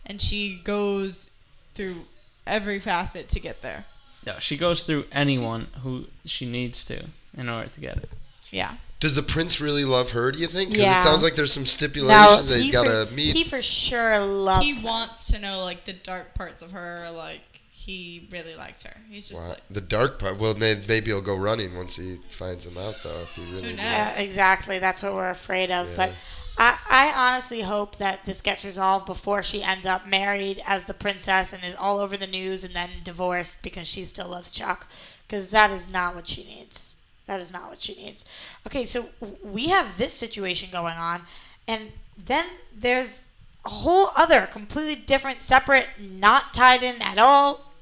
[0.05, 1.29] and she goes
[1.75, 2.05] through
[2.45, 3.85] every facet to get there.
[4.25, 7.05] yeah, she goes through anyone who she needs to
[7.37, 8.09] in order to get it.
[8.49, 8.75] Yeah.
[8.99, 10.31] Does the prince really love her?
[10.31, 10.71] Do you think?
[10.71, 11.01] Because Yeah.
[11.01, 13.35] it sounds like there's some No, stipulations that he he's got to meet.
[13.35, 14.65] He for sure loves.
[14.65, 14.85] he her.
[14.85, 17.09] wants to know like the dark parts of her.
[17.11, 18.95] Like he really likes her.
[19.09, 19.49] He's just Wow.
[19.49, 20.39] like The dark part.
[20.39, 23.21] Well, may- maybe he'll go running once he finds him out, though.
[23.21, 23.61] If he really.
[23.69, 23.77] Who knows?
[23.85, 24.79] Yeah, exactly.
[24.79, 25.89] That's what we're afraid of.
[25.89, 25.95] Yeah.
[25.95, 26.11] But
[26.57, 30.95] I, I honestly hope that this gets resolved before she ends up married as the
[30.95, 34.87] princess and is all over the news and then divorced because she still loves Chuck.
[35.27, 36.95] Because that is not what she needs.
[37.27, 38.25] That is not what she needs.
[38.65, 39.09] Okay, so
[39.43, 41.23] we have this situation going on,
[41.67, 43.25] and then there's
[43.65, 47.73] a whole other completely different, separate, not tied in at all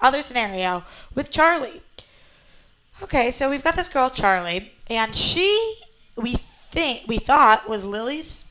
[0.00, 0.84] other scenario
[1.14, 1.82] with Charlie.
[3.02, 5.76] Okay, so we've got this girl Charlie, and she
[6.14, 6.36] we
[6.70, 8.44] think we thought was Lily's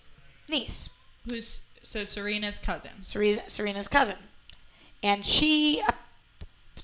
[0.50, 0.90] niece,
[1.28, 2.92] who's so Serena's cousin.
[3.02, 4.18] Serena, Serena's cousin,
[5.02, 5.94] and she uh,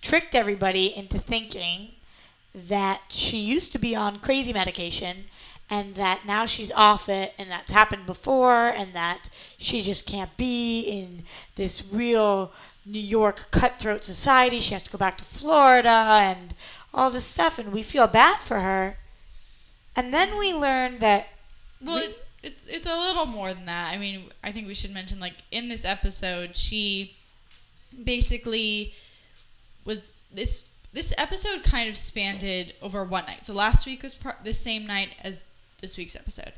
[0.02, 1.90] tricked everybody into thinking
[2.68, 5.26] that she used to be on crazy medication
[5.70, 10.36] and that now she's off it and that's happened before and that she just can't
[10.38, 11.24] be in
[11.56, 12.52] this real
[12.86, 14.60] New York cutthroat society.
[14.60, 16.56] She has to go back to Florida and
[16.94, 18.98] all this stuff and we feel bad for her.
[19.96, 21.28] And then we learn that
[21.82, 23.92] Well, We- it, it's it's a little more than that.
[23.92, 27.16] I mean, I think we should mention like in this episode, she
[28.04, 28.94] basically
[29.86, 30.64] was this
[30.98, 33.46] this episode kind of spanned over one night.
[33.46, 35.36] So last week was par- the same night as
[35.80, 36.54] this week's episode,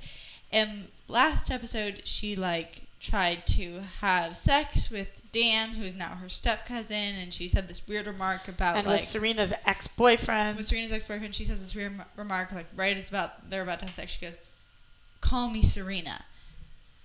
[0.49, 6.29] and last episode she like tried to have sex with Dan, who is now her
[6.29, 10.55] step cousin, and she said this weird remark about and like was Serena's ex-boyfriend.
[10.55, 13.79] with Serena's ex-boyfriend, she says this weird rem- remark like right as about they're about
[13.79, 14.13] to have sex.
[14.13, 14.39] She goes,
[15.19, 16.23] "Call me Serena."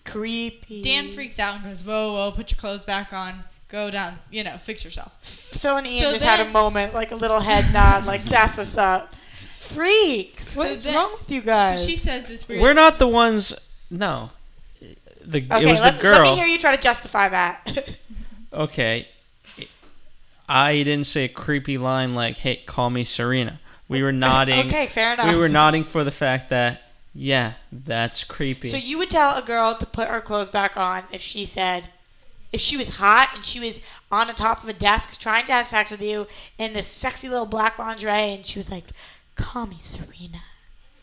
[0.05, 0.83] creepy.
[0.83, 4.45] Dan freaks out and goes, "Whoa, whoa, put your clothes back on." Go down, you
[4.45, 5.13] know, fix yourself.
[5.53, 8.59] Phil and Ian So just had a moment, like a little head nod, like that's
[8.59, 9.15] what's up.
[9.61, 11.81] Freaks, what So is then- wrong with you guys?
[11.81, 12.61] So she says this weird.
[12.61, 13.55] We're not the ones.
[13.91, 14.31] No,
[15.25, 16.19] the okay, it was let, the girl.
[16.19, 17.89] let me hear you try to justify that.
[18.53, 19.09] Okay,
[20.49, 24.67] I didn't say a creepy line like "Hey, call me Serena." We were nodding.
[24.69, 25.29] okay, fair enough.
[25.29, 28.69] We were nodding for the fact that yeah, that's creepy.
[28.69, 31.89] So you would tell a girl to put her clothes back on if she said,
[32.55, 33.81] if she was hot and she was
[34.13, 37.29] on the top of a desk trying to have sex with you in this sexy
[37.29, 38.85] little black lingerie, and she was like,
[39.35, 40.43] "Call me Serena."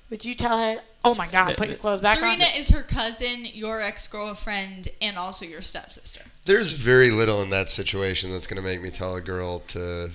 [0.09, 2.39] Would you tell her, "Oh my God, put your clothes back Serena on"?
[2.39, 6.21] Serena is her cousin, your ex girlfriend, and also your stepsister.
[6.45, 10.11] There's very little in that situation that's gonna make me tell a girl to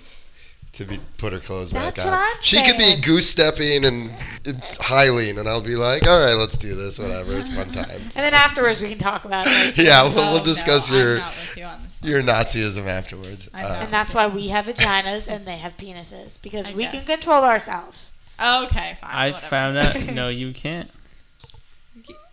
[0.76, 2.18] to be put her clothes That's back what on.
[2.20, 3.00] I'm she could be saying.
[3.02, 4.12] goose stepping and
[4.44, 7.72] it's high lean, and I'll be like, all right, let's do this, whatever, it's fun
[7.72, 8.02] time.
[8.14, 9.50] And then afterwards we can talk about it.
[9.50, 12.10] Like, yeah, we'll, Oh, we'll discuss no, your I'm not with you on this one.
[12.10, 13.48] your Nazism afterwards.
[13.54, 13.64] I'm.
[13.64, 16.92] Uh, and that's why we have vaginas and they have penises because I we guess.
[16.92, 18.12] can control ourselves.
[18.38, 19.10] Okay, fine.
[19.10, 19.46] I whatever.
[19.46, 20.00] found out.
[20.14, 20.90] No, you can't.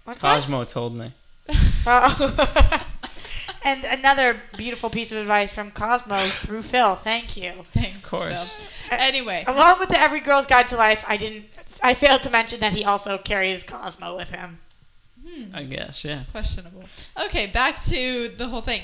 [0.03, 0.36] What's that?
[0.36, 1.13] Cosmo told me.
[1.86, 2.86] Oh.
[3.63, 6.95] And another beautiful piece of advice from Cosmo through Phil.
[6.97, 7.65] Thank you.
[7.73, 8.56] Thanks, Of course.
[8.56, 8.67] Phil.
[8.99, 11.45] Anyway, Along with the Every Girl's Guide to Life, I didn't.
[11.82, 14.60] I failed to mention that he also carries Cosmo with him.
[15.26, 16.04] hmm, I guess.
[16.06, 16.23] Yeah.
[16.32, 16.84] questionable.
[17.26, 18.84] Okay, back to the whole thing.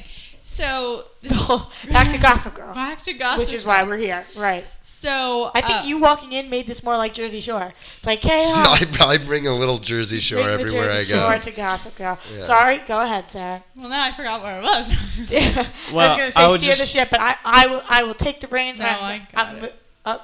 [0.49, 1.05] So
[1.91, 3.39] Back to Gossip Girl, Back to gossip.
[3.39, 4.25] which is why we're here.
[4.35, 4.65] Right.
[4.83, 7.71] So I think uh, you walking in made this more like Jersey Shore.
[7.97, 11.13] It's like, hey, I oh, probably bring a little Jersey Shore bring the everywhere Jersey
[11.13, 11.29] I go.
[11.29, 12.19] Shore to Gossip Girl.
[12.33, 12.41] Yeah.
[12.43, 13.63] Sorry, go ahead, Sarah.
[13.75, 14.89] Well, now I forgot where it was.
[15.31, 17.83] I Well, was gonna say I would steer the just- ship, but I, I will
[17.87, 18.79] I will take the reins.
[18.79, 19.75] No, and I I'm, got I'm, it.
[20.07, 20.21] oh,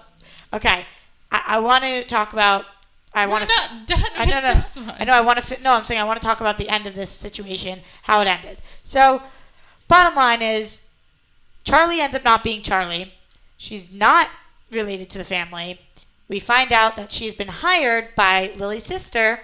[0.54, 0.86] okay,
[1.32, 2.66] I, I want to talk about.
[3.14, 3.56] I We're want to.
[3.56, 4.94] not done I know, no.
[5.00, 5.14] I know.
[5.14, 5.62] I want to.
[5.62, 8.28] No, I'm saying I want to talk about the end of this situation, how it
[8.28, 8.58] ended.
[8.84, 9.22] So,
[9.88, 10.80] bottom line is,
[11.64, 13.14] Charlie ends up not being Charlie.
[13.58, 14.30] She's not
[14.72, 15.80] related to the family.
[16.28, 19.40] We find out that she's been hired by Lily's sister.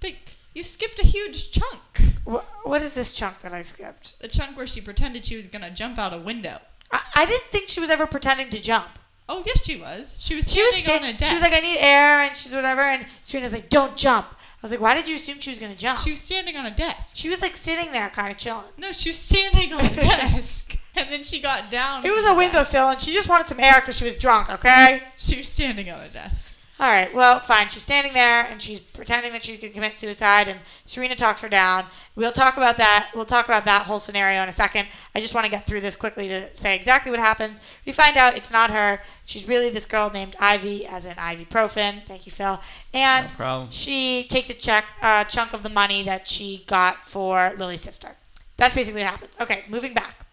[0.00, 0.12] But
[0.54, 1.80] you skipped a huge chunk.
[2.24, 4.14] Wh- what is this chunk that I skipped?
[4.20, 6.58] The chunk where she pretended she was gonna jump out a window.
[6.92, 8.86] I, I didn't think she was ever pretending to jump.
[9.28, 10.16] Oh yes, she was.
[10.18, 11.30] She was She was, standing on a desk.
[11.30, 12.82] she was like, I need air, and she's whatever.
[12.82, 14.26] And Serena's like, don't jump.
[14.64, 16.00] I was like, why did you assume she was gonna jump?
[16.00, 17.18] She was standing on a desk.
[17.18, 18.64] She was like sitting there, kind of chilling.
[18.78, 22.06] No, she was standing on a desk, and then she got down.
[22.06, 24.48] It was a windowsill, and she just wanted some air because she was drunk.
[24.48, 25.02] Okay.
[25.18, 26.53] She was standing on a desk.
[26.80, 27.14] All right.
[27.14, 27.68] Well, fine.
[27.68, 31.48] She's standing there, and she's pretending that she could commit suicide, and Serena talks her
[31.48, 31.86] down.
[32.16, 33.10] We'll talk about that.
[33.14, 34.88] We'll talk about that whole scenario in a second.
[35.14, 37.58] I just want to get through this quickly to say exactly what happens.
[37.86, 39.00] We find out it's not her.
[39.24, 42.04] She's really this girl named Ivy, as in ibuprofen.
[42.08, 42.58] Thank you, Phil.
[42.92, 43.68] And No problem.
[43.70, 48.16] she takes a check, uh, chunk of the money that she got for Lily's sister.
[48.56, 49.34] That's basically what happens.
[49.40, 50.26] Okay, moving back.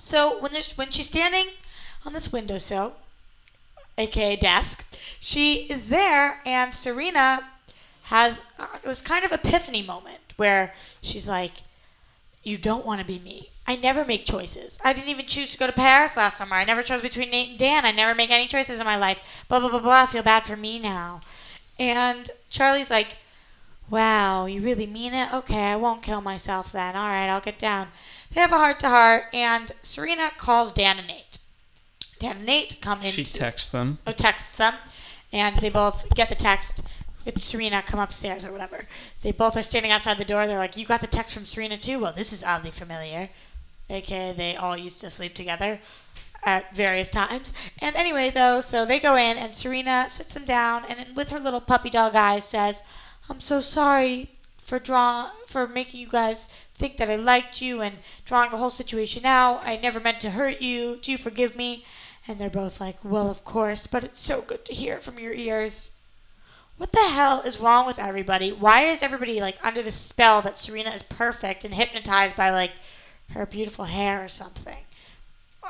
[0.00, 1.46] So when there's when she's standing
[2.04, 2.94] on this windowsill,
[3.98, 4.84] aka desk,
[5.20, 7.48] she is there, and Serena
[8.04, 11.62] has uh, this kind of epiphany moment where she's like,
[12.42, 13.50] "You don't want to be me.
[13.66, 14.78] I never make choices.
[14.84, 16.56] I didn't even choose to go to Paris last summer.
[16.56, 17.86] I never chose between Nate and Dan.
[17.86, 19.18] I never make any choices in my life.
[19.48, 20.02] Blah blah blah blah.
[20.02, 21.20] I feel bad for me now."
[21.78, 23.16] And Charlie's like,
[23.92, 25.32] Wow, you really mean it?
[25.34, 26.96] Okay, I won't kill myself then.
[26.96, 27.88] All right, I'll get down.
[28.30, 31.21] They have a heart to heart, and Serena calls Dan and Nate.
[32.22, 33.10] And Nate come in.
[33.10, 33.98] She texts them.
[34.06, 34.74] oh, texts them,
[35.32, 36.82] and they both get the text.
[37.24, 38.86] It's Serena, come upstairs or whatever.
[39.22, 40.46] They both are standing outside the door.
[40.46, 41.98] They're like, You got the text from Serena too?
[41.98, 43.30] Well, this is oddly familiar.
[43.90, 45.80] Okay, they all used to sleep together
[46.44, 47.52] at various times.
[47.78, 51.38] And anyway, though, so they go in, and Serena sits them down, and with her
[51.38, 52.82] little puppy dog eyes says,
[53.28, 57.98] "I'm so sorry for draw for making you guys think that I liked you and
[58.24, 59.62] drawing the whole situation out.
[59.64, 60.96] I never meant to hurt you.
[60.96, 61.84] Do you forgive me?"
[62.28, 65.32] And they're both like, "Well, of course, but it's so good to hear from your
[65.32, 65.90] ears."
[66.76, 68.50] What the hell is wrong with everybody?
[68.50, 72.72] Why is everybody like under the spell that Serena is perfect and hypnotized by like
[73.30, 74.78] her beautiful hair or something?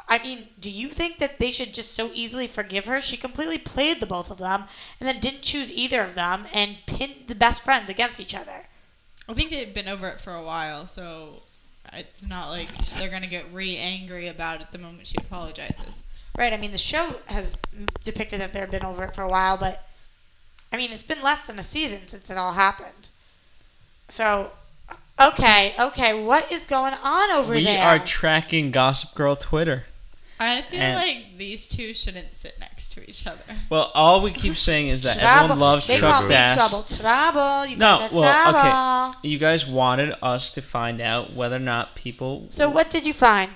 [0.08, 3.00] I mean, do you think that they should just so easily forgive her?
[3.00, 4.64] She completely played the both of them
[4.98, 8.68] and then didn't choose either of them and pinned the best friends against each other.
[9.28, 11.42] I think they've been over it for a while, so
[11.92, 16.04] it's not like they're gonna get re angry about it the moment she apologizes.
[16.37, 17.56] Right, I mean, the show has
[18.04, 19.87] depicted that they've been over it for a while, but
[20.72, 23.10] I mean, it's been less than a season since it all happened.
[24.08, 24.50] So,
[25.20, 27.74] okay, okay, what is going on over we there?
[27.74, 29.85] We are tracking Gossip Girl Twitter.
[30.40, 33.42] I feel And- like these two shouldn't sit next to each other.
[33.70, 35.37] Well, all we keep saying is that trouble.
[35.37, 36.56] everyone loves they Chuck call Bass.
[36.58, 37.66] trouble, trouble.
[37.66, 38.60] You No, guys are well, okay.
[38.60, 39.16] trouble.
[39.22, 42.46] You guys wanted us to find out whether or not people.
[42.48, 43.50] So, what did you find?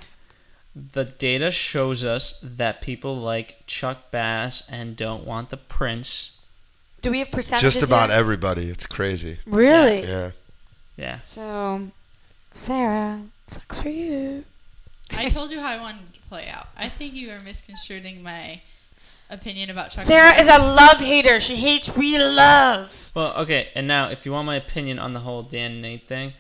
[0.77, 6.33] The data shows us that people like Chuck Bass and don't want the Prince.
[7.01, 7.75] Do we have percentages?
[7.75, 8.19] Just about here?
[8.19, 8.69] everybody.
[8.69, 9.39] It's crazy.
[9.47, 10.03] Really?
[10.03, 10.33] Yeah.
[10.97, 11.21] Yeah.
[11.23, 11.89] So,
[12.53, 14.45] Sarah, sucks for you.
[15.11, 16.69] I told you how I wanted to play out.
[16.77, 18.61] I think you are misconstruing my
[19.31, 20.05] opinion about Chuck.
[20.05, 20.43] Sarah Norris.
[20.43, 21.41] is a love hater.
[21.41, 23.13] She hates real love.
[23.15, 26.07] Well, okay, and now if you want my opinion on the whole Dan and Nate
[26.07, 26.35] thing,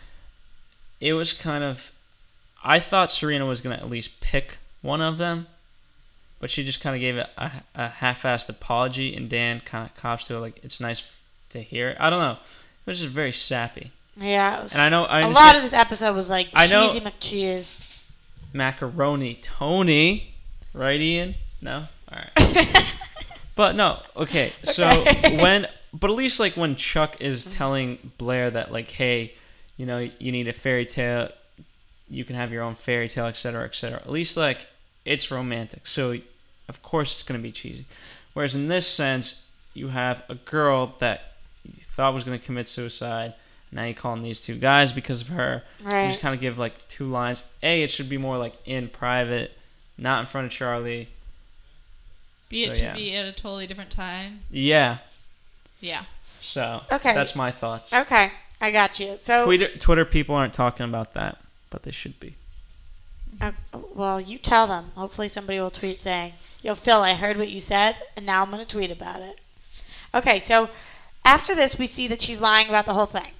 [1.00, 1.92] it was kind of
[2.66, 5.46] I thought Serena was gonna at least pick one of them,
[6.40, 9.96] but she just kind of gave it a, a half-assed apology, and Dan kind of
[9.96, 11.02] cops to it like it's nice
[11.50, 11.90] to hear.
[11.90, 11.96] it.
[12.00, 13.92] I don't know, it was just very sappy.
[14.16, 16.66] Yeah, it was, And I know I a lot of this episode was like I
[16.66, 17.80] know- cheesy McCheese.
[18.52, 20.34] macaroni Tony,
[20.74, 21.36] right, Ian?
[21.60, 22.84] No, all right.
[23.56, 24.52] But no, okay.
[24.64, 25.36] So Okay.
[25.42, 27.50] when, but at least like when Chuck is mm-hmm.
[27.50, 29.32] telling Blair that like, hey,
[29.78, 31.30] you know, you need a fairy tale,
[32.08, 33.98] you can have your own fairy tale, etc., etc.
[34.00, 34.66] At least like
[35.04, 35.86] it's romantic.
[35.86, 36.16] So
[36.68, 37.84] of course it's gonna be cheesy.
[38.34, 39.42] Whereas in this sense,
[39.74, 41.32] you have a girl that
[41.64, 43.34] you thought was gonna commit suicide.
[43.72, 45.62] Now you're calling these two guys because of her.
[45.80, 46.08] You Right.
[46.08, 47.42] just kind of give like two lines.
[47.62, 49.56] A, it should be more like in private,
[49.98, 51.08] not in front of Charlie.
[52.48, 52.94] B, it should yeah.
[52.94, 54.40] be at a totally different time.
[54.50, 54.98] Yeah.
[55.80, 56.04] Yeah.
[56.40, 57.12] So Okay.
[57.12, 57.92] that's my thoughts.
[57.92, 58.30] Okay,
[58.60, 59.18] I got you.
[59.22, 61.38] So, Twitter Twitter people aren't talking about that,
[61.70, 62.36] but they should be.
[63.40, 63.52] uh,
[63.94, 64.92] well, you tell them.
[64.94, 68.50] Hopefully, somebody will tweet saying, "Yo, Phil, I heard what you said, and now I'm
[68.50, 69.38] going to tweet about it."
[70.14, 70.70] Okay, so
[71.24, 73.32] after this, we see that she's lying about the whole thing.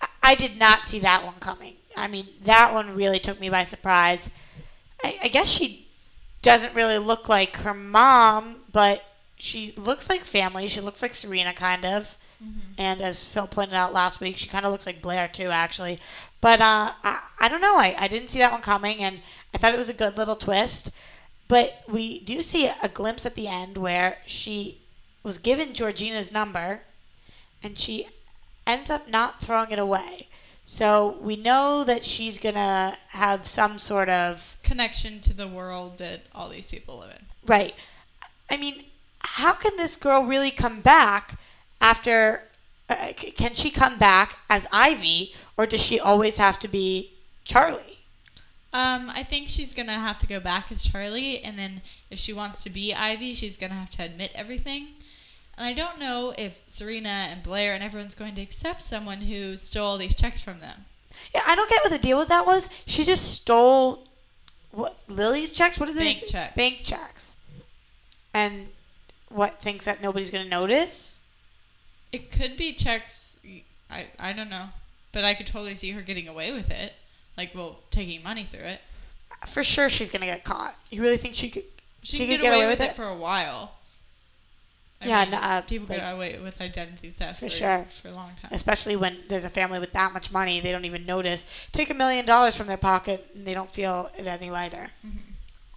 [0.00, 1.76] I, I did not see that one coming.
[1.96, 4.28] I mean, that one really took me by surprise.
[5.04, 5.88] I, I guess she
[6.42, 9.02] doesn't really look like her mom, but
[9.36, 10.68] she looks like family.
[10.68, 12.16] She looks like Serena, kind of.
[12.76, 16.00] And as Phil pointed out last week, she kind of looks like Blair too, actually.
[16.40, 17.76] But uh, I, I don't know.
[17.76, 19.20] I, I didn't see that one coming, and
[19.52, 20.90] I thought it was a good little twist.
[21.48, 24.82] But we do see a glimpse at the end where she
[25.22, 26.82] was given Georgina's number,
[27.62, 28.08] and she
[28.66, 30.28] ends up not throwing it away.
[30.66, 36.20] So we know that she's gonna have some sort of Connection to the world that
[36.34, 37.24] all these people live in.
[37.46, 37.74] Right.
[38.50, 38.84] I mean,
[39.20, 41.38] how can this girl really come back
[41.80, 42.44] after?
[42.88, 47.12] Uh, c- can she come back as Ivy, or does she always have to be
[47.44, 47.98] Charlie?
[48.72, 52.32] Um, I think she's gonna have to go back as Charlie, and then if she
[52.32, 54.88] wants to be Ivy, she's gonna have to admit everything.
[55.56, 59.56] And I don't know if Serena and Blair and everyone's going to accept someone who
[59.56, 60.84] stole these checks from them.
[61.34, 62.68] Yeah, I don't get what the deal with that was.
[62.86, 64.06] She just stole
[64.70, 65.78] what Lily's checks.
[65.78, 66.14] What are they?
[66.14, 66.56] Bank checks.
[66.56, 67.36] Bank checks.
[68.32, 68.68] And
[69.30, 71.17] what thinks that nobody's gonna notice?
[72.12, 73.36] It could be checks.
[73.90, 74.66] I I don't know,
[75.12, 76.92] but I could totally see her getting away with it,
[77.36, 78.80] like well, taking money through it.
[79.46, 80.74] For sure, she's gonna get caught.
[80.90, 81.64] You really think she could?
[82.02, 82.94] She, She could get, away, with it?
[82.96, 83.72] for a while.
[85.00, 87.86] I Yeah, mean, no, uh, people like- get away with identity theft For for, sure.
[88.02, 88.50] for a long time.
[88.52, 91.44] especially when there's a family with that much money, they don't even notice.
[91.72, 94.90] Take a million dollars from their pocket and they don't feel it any lighter.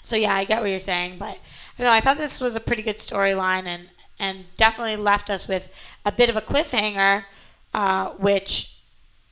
[0.04, 1.38] So yeah, I get what you're saying, but I
[1.78, 1.92] don't know.
[1.94, 3.90] I thought this was a pretty good storyline and
[4.22, 5.68] and definitely left us with
[6.06, 7.26] a bit of a cliffhanger,
[7.74, 8.78] uh, which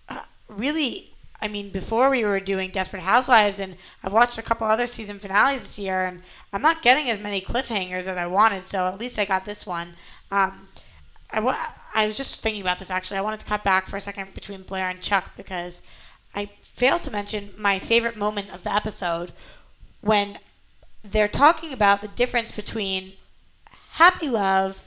[0.10, 1.06] uh, really.
[1.42, 5.20] I mean, before we were doing Desperate Housewives, and I've watched a couple other season
[5.20, 6.22] finales this year, and
[6.52, 8.66] I'm not getting as many cliffhangers as I wanted.
[8.66, 9.94] So at least I got this one.
[10.32, 10.68] Um,
[11.32, 11.56] I, wa-
[11.94, 13.20] I was just thinking about this actually.
[13.20, 15.82] I wanted to cut back for a second between Blair and Chuck because
[16.36, 19.32] I failed to mention my favorite moment of the episode
[20.02, 20.40] when
[21.04, 23.14] they're talking about the difference between
[24.00, 24.78] happy love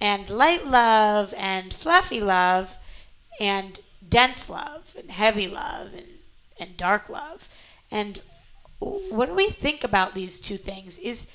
[0.00, 2.76] and light love and fluffy love
[3.38, 3.78] and
[4.08, 6.08] dense love and heavy love and,
[6.58, 7.48] and dark love.
[7.88, 8.20] And
[8.80, 10.98] what do we think about these two things?
[10.98, 11.26] Is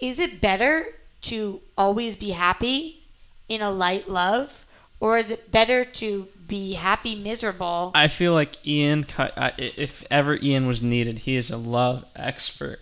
[0.00, 3.08] is it better to always be happy
[3.48, 4.52] in a light love,
[5.00, 7.90] or is it better to be happy miserable?
[7.92, 12.80] I feel like Ian, uh, if ever Ian was needed, he is a love expert.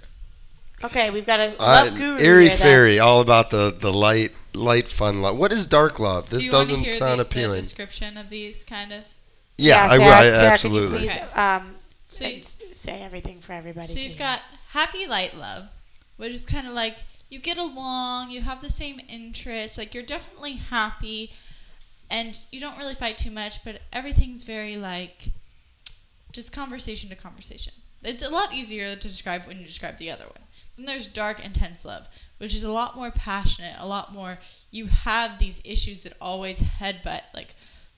[0.85, 2.59] Okay, we've got a Uh, guru airy here then.
[2.59, 5.37] fairy, all about the the light, light, fun love.
[5.37, 6.24] What is dark love?
[6.30, 7.62] This Do This you want to doesn't hear sound the, the appealing.
[7.62, 9.05] description of these kind of?
[9.57, 10.99] yeah, I, Sarah, I, Sarah, absolutely.
[10.99, 11.41] Can you Okay.
[11.41, 11.76] um,
[12.07, 12.43] So you-
[12.74, 13.87] say everything for everybody.
[13.89, 14.18] So you've hear.
[14.18, 15.68] got happy light love,
[16.18, 16.99] which is kind of like
[17.30, 21.32] you get along, you have the same interests, like you're definitely happy,
[22.11, 25.30] and you don't really fight too much, but everything's very like
[26.30, 27.72] just conversation to conversation.
[28.03, 30.43] It's a lot easier to describe when you describe the other one.
[30.76, 32.08] Then there's dark, intense love,
[32.38, 34.38] which is a lot more passionate, a lot more.
[34.70, 37.54] You have these issues that always headbutt, like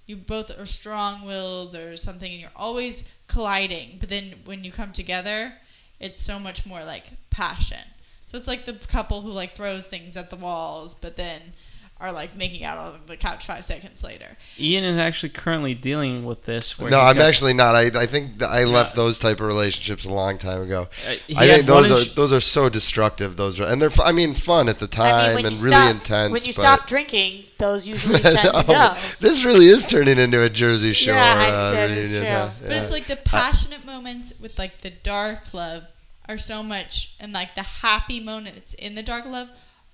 [0.06, 4.70] you both are strong willed or something and you're always colliding but then when you
[4.70, 5.54] come together
[6.00, 7.84] it's so much more like passion.
[8.30, 11.54] So it's like the couple who like throws things at the walls, but then
[11.98, 14.36] are like making out on the couch five seconds later.
[14.60, 16.78] Ian is actually currently dealing with this.
[16.78, 17.74] Where No, I'm got- actually not.
[17.74, 18.96] I, I think I left Yeah.
[18.96, 20.88] those type of relationships a long time ago.
[21.08, 23.38] Uh, I think those are ins- those are so destructive.
[23.38, 25.94] Those are and they're I mean fun at the I time mean, and really stop,
[25.94, 26.32] intense.
[26.32, 28.96] When you but stop drinking, those usually tend to go.
[29.20, 32.22] this really is turning into a Jersey Shore Yeah, I- uh, that is reunion.
[32.22, 32.30] true.
[32.30, 32.50] huh?
[32.60, 35.84] But it's like the passionate moments with like the dark love
[36.28, 39.48] are so much, and like the happy moments in the dark love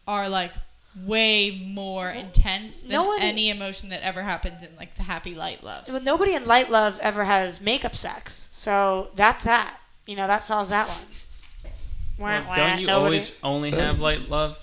[0.09, 0.53] are like
[1.07, 5.35] way more intense than No one- any emotion that ever happens in like the happy
[5.35, 5.85] light love.
[5.89, 9.79] Well, nobody in light love ever has makeup sex, so that's that.
[10.07, 10.99] You know, that solves that one.
[12.19, 14.59] Wah, Well, wah, don't you nobody- always only have light love?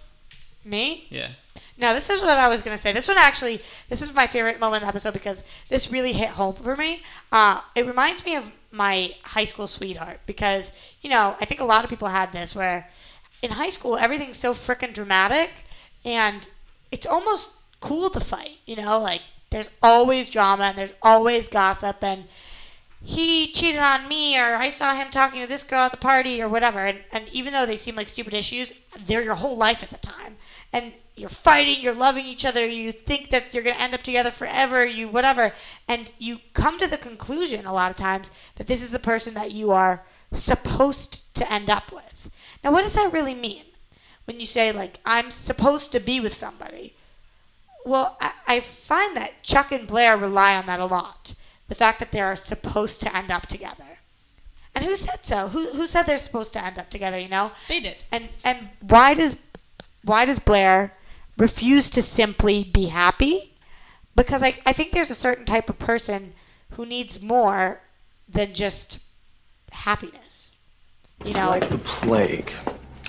[0.63, 1.07] me?
[1.09, 1.29] Yeah.
[1.77, 2.91] No, this is what I was gonna say.
[2.91, 6.29] This one actually, this is my favorite moment of the episode because this really hit
[6.29, 7.01] home for me.
[7.31, 10.71] Uh, it reminds me of my high school sweetheart because
[11.01, 12.89] you know I think a lot of people had this where
[13.41, 15.49] in high school everything's so freaking dramatic
[16.05, 16.49] and
[16.91, 18.57] it's almost cool to fight.
[18.65, 22.25] You know, like there's always drama and there's always gossip and
[23.01, 26.41] he cheated on me or I saw him talking to this girl at the party
[26.41, 26.85] or whatever.
[26.85, 28.73] And, and even though they seem like stupid issues,
[29.07, 30.37] they're your whole life at the time.
[30.73, 34.03] And you're fighting, you're loving each other, you think that you're going to end up
[34.03, 35.53] together forever, you whatever.
[35.87, 39.33] And you come to the conclusion a lot of times that this is the person
[39.33, 42.03] that you are supposed to end up with.
[42.63, 43.63] Now, what does that really mean?
[44.29, 46.93] When you say, like, I'm supposed to be with somebody.
[47.83, 51.33] Well, I, I find that Chuck and Blair rely on that a lot.
[51.67, 53.97] The fact that they are supposed to end up together.
[54.75, 55.47] And who said so?
[55.47, 57.53] Who, who said they're supposed to end up together, you know?
[57.67, 57.97] They did.
[58.11, 59.35] And and why does
[60.03, 60.93] why does Blair
[61.35, 63.55] refuse to simply be happy?
[64.15, 66.33] Because I, I think there's a certain type of person
[66.73, 67.81] who needs more
[68.31, 68.99] than just
[69.71, 70.55] happiness.
[71.23, 72.51] You It's know, like the plague.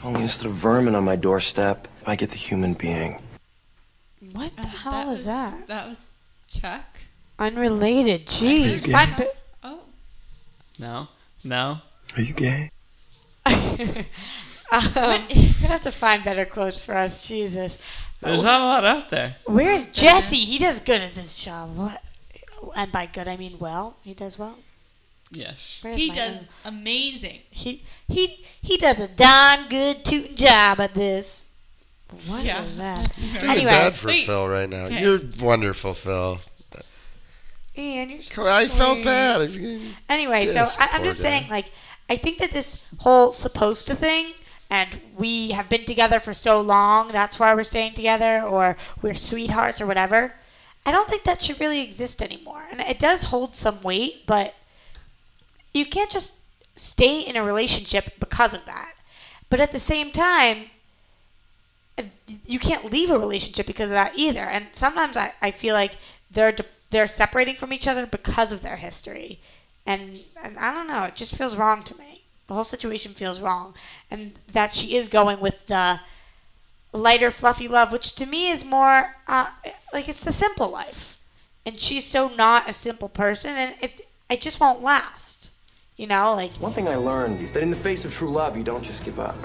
[0.03, 3.21] Only instead of vermin on my doorstep, I get the human being.
[4.33, 5.67] what the Uh, hell was, that?
[5.67, 5.97] That was
[6.49, 6.85] Chuck.
[7.39, 8.27] Unrelated.
[8.27, 8.85] Jeez.
[8.85, 8.93] gay?
[8.93, 9.29] Find bi-
[9.63, 9.81] Oh,
[10.79, 11.09] No.
[11.45, 11.79] No.
[12.17, 12.71] Are you gay?
[13.47, 14.07] um,
[15.31, 17.23] you have to find better quotes for us.
[17.27, 17.77] Jesus.
[18.21, 19.37] There's not a lot out there.
[19.47, 20.37] Where's Jesse?
[20.45, 21.75] He does good at this job.
[21.77, 22.03] What?
[22.77, 23.97] And by good, I mean well.
[24.03, 24.57] He does well.
[25.31, 25.79] Yes.
[25.83, 27.41] Where's he my does own- amazing.
[27.51, 31.45] He he he does a darn good tootin' job at this.
[32.27, 32.97] What is Yeah, that?
[32.97, 33.71] that's very- Feeling Anyway.
[33.71, 34.27] bad for Wait.
[34.27, 34.87] Phil right now.
[34.87, 35.01] Okay.
[35.01, 36.41] You're wonderful, Phil.
[37.79, 39.05] Ian, you're so Come on, I felt sweet.
[39.05, 39.41] bad.
[39.41, 41.29] I was getting- Anyway, so I, I'm poor just guy.
[41.29, 41.67] saying, like,
[42.09, 44.33] I think that this whole supposed to thing,
[44.69, 49.15] and we have been together for so long, that's why we're staying together, or we're
[49.15, 50.35] sweethearts or whatever.
[50.85, 52.65] I don't think that should really exist anymore.
[52.73, 54.55] And it does hold some weight, but
[55.73, 56.33] you can't just
[56.77, 58.95] stay in a relationship because of that.
[59.49, 60.71] But at the same time,
[61.99, 62.05] uh,
[62.47, 64.45] you can't leave a relationship because of that either.
[64.45, 65.93] And sometimes I, I feel like
[66.31, 69.39] they're de- they're separating from each other because of their history,
[69.87, 71.05] and, and I don't know.
[71.05, 72.23] It just feels wrong to me.
[72.49, 73.75] The whole situation feels wrong,
[74.11, 76.01] and that she is going with the
[76.93, 79.51] lighter, fluffy love, which to me is more uh,
[79.93, 81.17] like it's the simple life,
[81.65, 85.40] and she's so not a simple person, and it it just won't last.
[86.01, 88.57] You know, like One thing I learned is that in the face of true love,
[88.57, 89.37] you don't just give up.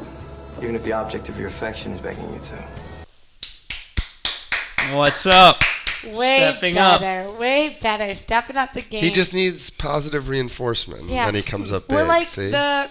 [0.61, 2.63] Even if the object of your affection is begging you to.
[4.93, 5.61] What's up?
[6.05, 7.01] way Stepping up.
[7.01, 9.03] better, way better, stepping up the game.
[9.03, 11.25] He just needs positive reinforcement Yeah.
[11.25, 11.95] when he comes up big.
[11.97, 12.51] We're like see?
[12.51, 12.89] the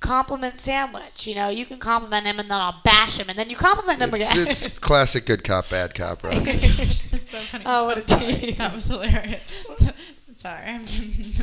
[0.00, 1.26] compliment sandwich.
[1.26, 4.02] You know, you can compliment him and then I'll bash him, and then you compliment
[4.02, 4.46] him it's, again.
[4.46, 6.46] it's classic good cop, bad cop, right?
[6.46, 7.38] So.
[7.64, 8.34] Oh, what a I'm sorry.
[8.40, 8.56] team.
[8.58, 9.40] That was hilarious.
[10.36, 10.86] Sorry, I'm,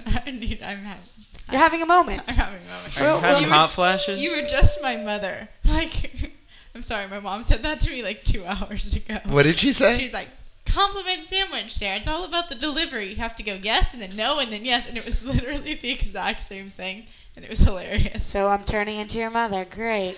[0.08, 1.04] I need, I'm having,
[1.52, 2.24] You're having a moment.
[2.28, 2.98] I'm having a moment.
[2.98, 4.22] Are you Well, having you hot were- flashes?
[4.22, 5.50] You were just my mother.
[5.64, 6.32] Like,
[6.74, 9.20] I'm sorry, my mom said that to me like two hours ago.
[9.26, 9.98] what did she say?
[9.98, 10.30] She's like,
[10.66, 11.98] compliment sandwich, Sarah.
[11.98, 13.10] It's all about the delivery.
[13.10, 14.86] You have to go yes and then no and then yes.
[14.88, 17.06] And it was literally the exact same thing.
[17.36, 18.26] And it was hilarious.
[18.26, 19.66] So I'm turning into your mother.
[19.66, 20.18] Great.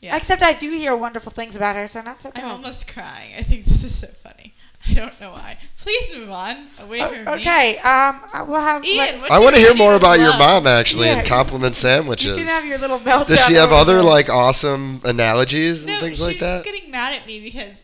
[0.00, 0.16] Yeah.
[0.16, 3.34] Except I do hear wonderful things about her, so not so I'm almost crying.
[3.36, 4.54] I think this is so funny.
[4.88, 5.58] I don't know why.
[5.80, 7.30] Please move on away O- from me.
[7.42, 7.78] Okay.
[7.78, 8.84] Um, I- we'll have.
[8.84, 10.38] Ian, let- I want to hear more meaning of about your love?
[10.38, 11.18] mom actually Yeah.
[11.18, 12.24] and compliment sandwiches.
[12.24, 12.48] you sandwiches.
[12.52, 13.26] can have your little meltdown.
[13.28, 14.02] Does she have over other there.
[14.02, 16.52] like awesome analogies and No, things she like was that?
[16.56, 17.74] just getting mad at me because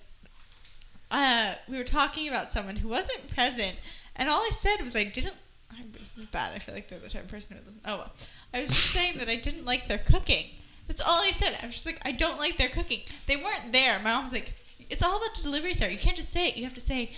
[1.11, 3.77] uh, we were talking about someone who wasn't present,
[4.17, 5.35] and all I said was I didn't.
[5.71, 6.53] I, this is bad.
[6.55, 7.73] I feel like they're the type of person who.
[7.85, 8.13] Oh well,
[8.53, 10.47] I was just saying that I didn't like their cooking.
[10.87, 11.57] That's all I said.
[11.63, 13.01] I was just like, I don't like their cooking.
[13.27, 13.99] They weren't there.
[14.01, 14.53] My mom was like,
[14.91, 15.89] it's all about the delivery, sir.
[15.89, 16.57] You can't just say it.
[16.57, 17.13] You have to say,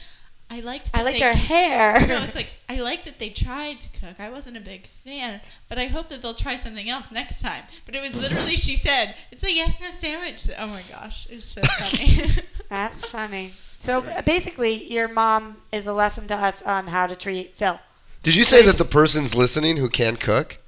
[0.49, 0.91] I liked.
[0.95, 2.07] I that like they their hair.
[2.07, 4.21] No, it's like I like that they tried to cook.
[4.21, 7.65] I wasn't a big fan, but I hope that they'll try something else next time.
[7.85, 11.47] But it was literally she said, "It's a yes no sandwich." Oh my gosh, it's
[11.49, 12.31] so funny.
[12.69, 13.55] That's funny.
[13.81, 17.79] So basically, your mom is a lesson to us on how to treat Phil.
[18.23, 20.59] Did you say that the person's listening who can't cook?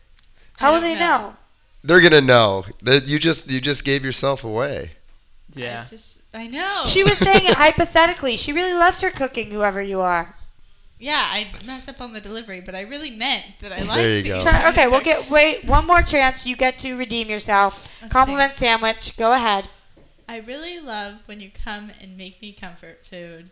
[0.57, 1.01] How will they know.
[1.01, 1.37] know?
[1.85, 4.93] They're gonna know that you just you just gave yourself away.
[5.55, 5.83] Yeah.
[5.83, 6.85] I just I know.
[6.87, 8.37] She was saying it hypothetically.
[8.37, 10.35] She really loves her cooking, whoever you are.
[10.99, 13.97] Yeah, I messed up on the delivery, but I really meant that I like.
[13.97, 14.43] There you go.
[14.43, 16.45] Try- okay, we'll get wait one more chance.
[16.45, 17.89] You get to redeem yourself.
[18.03, 19.17] Let's Compliment sandwich.
[19.17, 19.69] Go ahead.
[20.29, 23.51] I really love when you come and make me comfort food.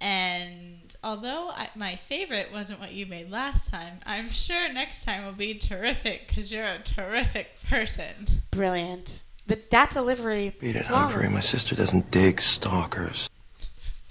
[0.00, 5.24] And although I, my favorite wasn't what you made last time, I'm sure next time
[5.24, 8.42] will be terrific because you're a terrific person.
[8.50, 9.20] Brilliant.
[9.52, 10.56] The, that delivery.
[10.58, 11.12] Beat it, flawless.
[11.12, 11.28] Humphrey.
[11.28, 13.28] My sister doesn't dig stalkers.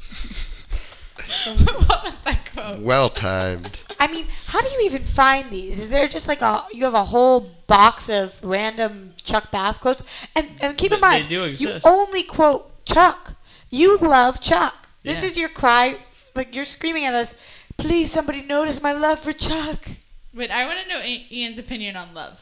[1.45, 2.79] what was that quote?
[2.79, 3.77] Well timed.
[3.99, 5.79] I mean, how do you even find these?
[5.79, 10.03] Is there just like a you have a whole box of random Chuck Bass quotes?
[10.35, 13.33] And and keep in They- they mind, do you only quote Chuck.
[13.69, 14.87] You love Chuck.
[15.03, 15.97] This is your cry.
[16.35, 17.33] Like you're screaming at us.
[17.77, 19.89] Please, somebody notice my love for Chuck.
[20.35, 22.37] Wait, I want to know Ian's opinion on love.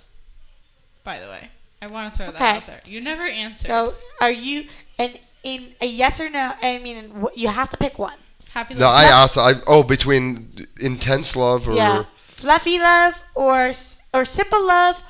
[1.04, 1.50] By the way,
[1.82, 2.82] I want to throw that out there.
[2.86, 3.68] You never answered.
[3.68, 4.68] So, are you
[4.98, 6.54] and in a yes or no?
[6.62, 8.18] I mean, you have to pick one.
[8.52, 8.74] happy.
[8.74, 12.06] No, I also I oh between intense love or Yeah,
[12.36, 13.74] fluffy love or
[14.14, 15.02] or simple love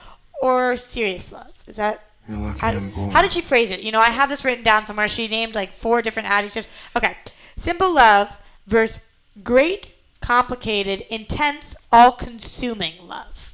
[0.42, 1.54] or serious love.
[1.68, 3.80] Is that how, I'm how did she phrase it?
[3.80, 5.08] You know, I have this written down somewhere.
[5.08, 6.68] She named like four different adjectives.
[6.96, 7.18] Okay,
[7.58, 9.00] simple love versus
[9.44, 13.54] great, complicated, intense, all-consuming love.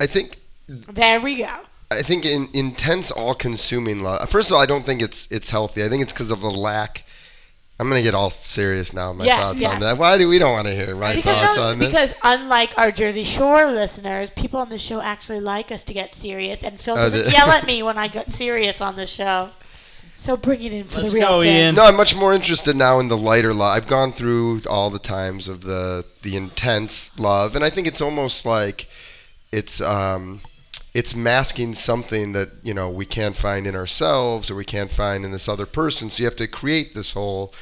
[0.00, 1.60] I think There we go.
[1.90, 4.28] I think in intense, all-consuming love.
[4.30, 5.82] First of all, I don't think it's it's healthy.
[5.84, 7.04] I think it's because of a lack.
[7.80, 9.12] I'm gonna get all serious now.
[9.14, 9.72] My Yes, thoughts yes.
[9.74, 9.96] on that.
[9.98, 11.88] Why do we don't want to hear my Because, thoughts no, on this?
[11.88, 16.14] because unlike our Jersey Shore listeners, people on the show actually like us to get
[16.14, 19.06] serious, and Phil Oh, doesn't the- yell at me when I get serious on the
[19.06, 19.50] show.
[20.14, 21.56] So bring it in for Let's the real go, thing.
[21.56, 21.74] Ian.
[21.76, 23.74] No, I'm much more interested now in the lighter love.
[23.74, 28.02] I've gone through all the times of the the intense love, and I think it's
[28.02, 28.86] almost like
[29.50, 30.42] it's um,
[30.92, 35.24] it's masking something that you know we can't find in ourselves or we can't find
[35.24, 36.10] in this other person.
[36.10, 37.52] So you have to create this whole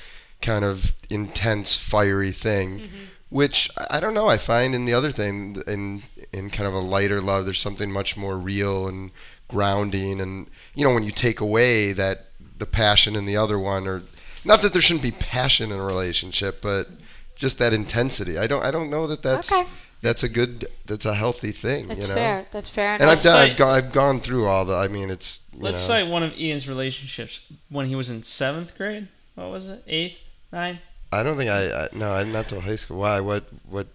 [0.40, 3.04] kind of intense, fiery thing, Mm-hmm.
[3.30, 4.28] which I don't know.
[4.28, 6.02] I find in the other thing, in
[6.32, 9.10] in kind of a lighter love, there's something much more real and
[9.48, 12.26] grounding, and you know when you take away that
[12.58, 14.02] the passion in the other one, or
[14.44, 16.88] not that there shouldn't be passion in a relationship, but
[17.36, 18.38] just that intensity.
[18.38, 19.68] I don't I don't know that that's Okay.
[20.00, 21.88] That's a good that's a healthy thing.
[21.88, 22.14] That's you know.
[22.14, 22.46] fair.
[22.50, 22.94] That's fair.
[22.94, 23.04] And.
[23.04, 24.74] I've, done, Let's I've, gone, I've gone through all the.
[24.74, 25.40] I mean, it's.
[25.52, 29.08] You Let's know, cite one of Ian's relationships when he was in seventh grade.
[29.34, 29.82] What was it?
[29.86, 30.18] Eighth,
[30.52, 30.80] ninth?
[31.10, 31.84] I don't think I.
[31.84, 32.98] I no, I'm not till high school.
[32.98, 33.20] Why?
[33.20, 33.44] What?
[33.68, 33.88] What?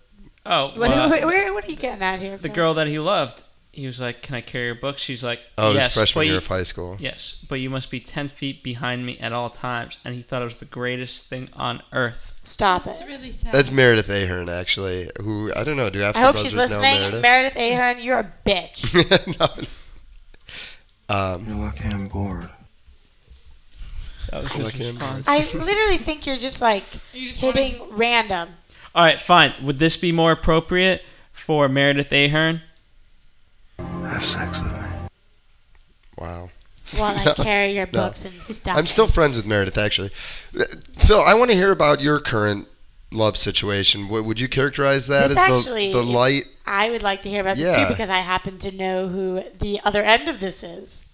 [0.45, 2.37] Oh, what, well, what, where, what are you getting at here?
[2.37, 3.43] the girl that he loved.
[3.75, 6.25] He was like, "Can I carry your books?" She's like, Oh, it was "Yes, freshman
[6.25, 6.95] year you, of high school.
[6.99, 10.43] yes, but you must be ten feet behind me at all times." And he thought
[10.43, 12.33] it was the greatest thing on earth.
[12.43, 13.07] Stop It's it.
[13.07, 13.51] really sad.
[13.51, 15.09] That's Meredith Ahern, actually.
[15.21, 15.89] Who I don't know.
[15.89, 16.81] Do After I hope she's listening.
[16.81, 17.21] Meredith?
[17.23, 19.39] Meredith Ahern, you're a bitch.
[19.39, 21.15] no.
[21.15, 22.49] Um, You're lucky I'm bored.
[24.31, 25.27] That was his Like response.
[25.27, 28.49] I literally think you're just like You just hitting random.
[28.95, 29.53] All right, fine.
[29.63, 31.01] Would this be more appropriate
[31.31, 32.61] for Meredith Ahern?
[34.13, 34.79] Have sex with me.
[36.17, 36.49] wow.
[36.95, 37.91] While I carry your No.
[37.91, 38.77] books and stuff.
[38.77, 40.11] I'm still friends with Meredith, actually.
[40.99, 42.67] Phil, I want to hear about your current
[43.11, 44.09] love situation.
[44.09, 46.45] What would you characterize that This as the, actually- the light?
[46.65, 49.79] I would like to hear about this too because I happen to know who the
[49.83, 51.05] other end of this is.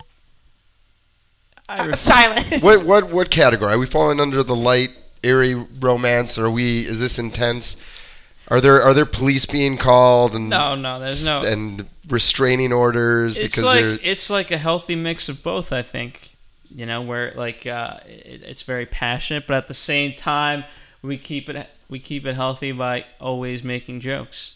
[1.68, 2.62] I Uh, ref- silence.
[2.64, 3.74] What what what category?
[3.74, 4.90] Are we falling under the light,
[5.24, 6.38] airy romance?
[6.38, 6.86] Or are we?
[6.86, 7.76] Is this intense?
[8.50, 11.42] Are there are there police being called and no, no, there's no.
[11.42, 15.72] and restraining orders it's because like they're it's like a healthy mix of both.
[15.72, 16.36] I think
[16.74, 20.64] you know where like uh, it, it's very passionate, but at the same time
[21.02, 24.56] we keep it we keep it healthy by always making jokes.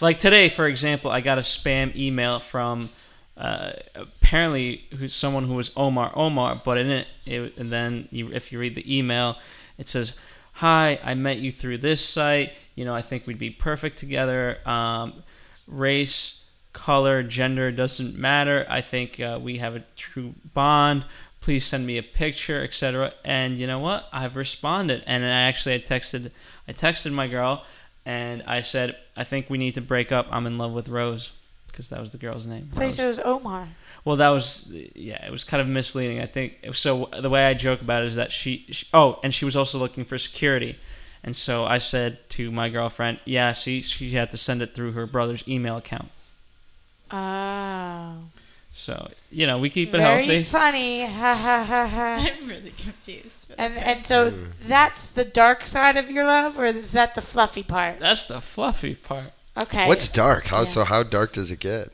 [0.00, 2.90] Like today, for example, I got a spam email from
[3.36, 8.32] uh, apparently who's someone who was Omar Omar, but in it, it and then you,
[8.32, 9.36] if you read the email,
[9.78, 10.14] it says,
[10.56, 12.52] "Hi, I met you through this site.
[12.74, 14.58] You know, I think we'd be perfect together.
[14.66, 15.22] Um,
[15.66, 16.42] race,
[16.72, 18.66] color, gender doesn't matter.
[18.68, 21.04] I think uh, we have a true bond.
[21.40, 24.08] Please send me a picture, etc." And you know what?
[24.12, 26.30] I've responded, and I actually I texted
[26.68, 27.64] I texted my girl,
[28.04, 30.26] and I said, "I think we need to break up.
[30.30, 31.32] I'm in love with Rose."
[31.76, 32.70] Because that was the girl's name.
[32.72, 33.68] I thought you said it was Omar.
[34.02, 36.20] Well, that was yeah, it was kind of misleading.
[36.20, 37.10] I think so.
[37.20, 39.78] The way I joke about it is that she, she oh, and she was also
[39.78, 40.78] looking for security,
[41.22, 44.92] And so I said to my girlfriend, "Yeah, see, she had to send it through
[44.92, 46.08] her brother's email account."
[47.10, 48.14] Oh.
[48.72, 50.26] So you know, we keep it healthy.
[50.26, 50.50] Very healthy.
[50.50, 51.04] funny.
[51.04, 52.26] Ha ha ha ha.
[52.40, 53.52] I'm really confused.
[53.58, 53.84] And okay.
[53.84, 54.32] and so
[54.66, 58.00] that's the dark side of your love, or is that the fluffy part?
[58.00, 59.32] That's the fluffy part.
[59.56, 59.86] Okay.
[59.88, 60.46] What's dark?
[60.46, 60.70] How Yeah.
[60.70, 60.84] so?
[60.84, 61.92] How dark does it get?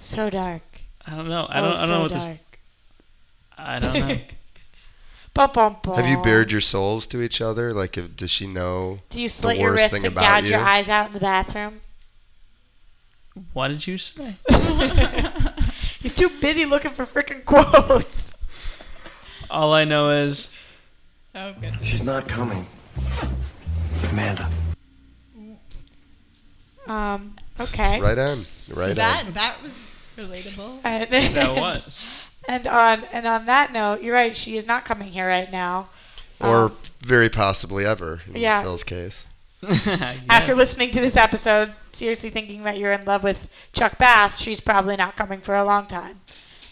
[0.00, 0.62] so dark?
[1.06, 1.46] I don't know.
[1.48, 1.76] I Oh, don't.
[1.76, 2.38] I don't know so what this.
[3.56, 4.20] I don't know.
[5.34, 5.94] Bum, bum, bum.
[5.96, 7.72] Have you bared your souls to each other?
[7.72, 9.00] Like, if, does she know?
[9.10, 11.80] Do you slit your worst wrists and about gouge your eyes out in the bathroom?
[13.52, 14.36] what did you say?
[16.00, 18.08] You're too busy looking for freaking quotes.
[19.48, 20.48] All I know is
[21.36, 21.72] oh, good.
[21.82, 22.66] She's not coming.
[24.10, 24.50] Amanda.
[26.88, 27.36] Um.
[27.60, 28.00] Okay.
[28.00, 28.46] Right on.
[28.68, 29.32] Right that on.
[29.34, 29.84] that was
[30.16, 30.80] relatable.
[30.84, 32.06] And, that was.
[32.48, 34.36] And on and on that note, you're right.
[34.36, 35.88] She is not coming here right now.
[36.40, 38.62] Or Um, very possibly ever in Yeah.
[38.62, 39.24] Phil's case.
[40.30, 44.60] after listening to this episode, seriously thinking that you're in love with Chuck Bass, she's
[44.60, 46.20] probably not coming for a long time.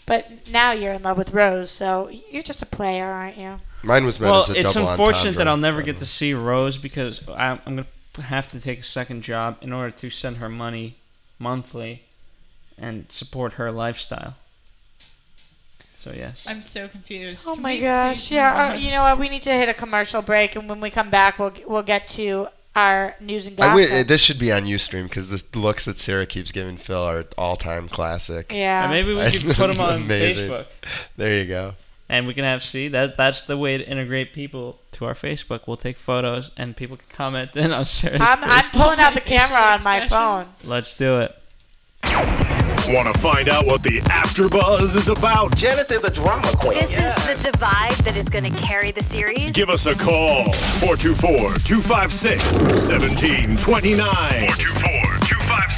[0.05, 3.57] But now you're in love with Rose, so you're just a player, aren't you?
[3.83, 5.49] Mine was meant well, as a it's double unfortunate that.
[5.49, 7.87] I'll never get to see Rose because I'm, I'm gonna
[8.23, 10.97] have to take a second job in order to send her money
[11.39, 12.03] monthly
[12.77, 14.35] and support her lifestyle.
[15.95, 16.45] So yes.
[16.47, 17.43] I'm so confused.
[17.45, 18.27] Oh Can my we gosh!
[18.27, 19.19] please Yeah, uh, you know what?
[19.19, 22.07] We need to hit a commercial break, and when we come back, we'll we'll get
[22.09, 23.89] to our news and I gossip.
[23.89, 27.25] wi- this should be on Ustream because the looks that Sarah keeps giving Phil are
[27.35, 28.51] all-time classic.
[28.53, 28.83] yeah.
[28.83, 30.49] And maybe we could put them on Amazing.
[30.51, 30.65] Facebook,
[31.17, 31.73] There you go.
[32.09, 35.61] And we can have see that that's the way to integrate people to our Facebook.
[35.67, 39.21] We'll take photos, and people can comment then on Sarah's I'm, I'm pulling out the
[39.21, 40.47] camera on my phone.
[40.63, 41.35] Let's do it.
[42.89, 45.53] Want to find out what the AfterBuzz is about?
[45.57, 46.79] Janice is a drama queen.
[46.79, 49.51] This is the divide that is going to carry the series.
[49.51, 50.45] Give us a call.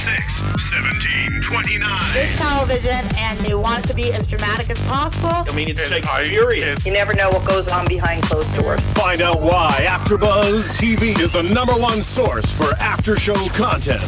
[0.00, 2.16] 424-256-1729.
[2.16, 5.28] It's television and they want it to be as dramatic as possible.
[5.28, 6.78] I mean, it's Shakespearean.
[6.84, 8.80] You never know what goes on behind closed doors.
[8.94, 14.00] Find out why AfterBuzz TV is the number one source for after-show content.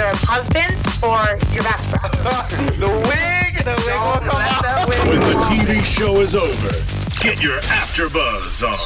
[0.00, 2.10] Your husband or your best friend?
[2.80, 3.52] the wig!
[3.62, 4.88] The wig will come out.
[4.88, 6.70] When the TV show is over,
[7.22, 8.78] get your AfterBuzz on.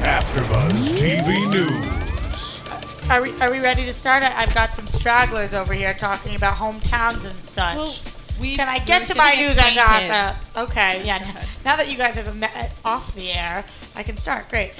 [0.00, 3.10] AfterBuzz TV News.
[3.10, 4.22] Are we are we ready to start?
[4.22, 7.76] I, I've got some stragglers over here talking about hometowns and such.
[7.76, 7.94] Well,
[8.40, 10.56] we, Can I get to my getting news and gossip?
[10.56, 11.44] Uh, okay, yeah.
[11.66, 13.62] Now that you guys have met off the air,
[13.94, 14.48] I can start.
[14.48, 14.72] Great.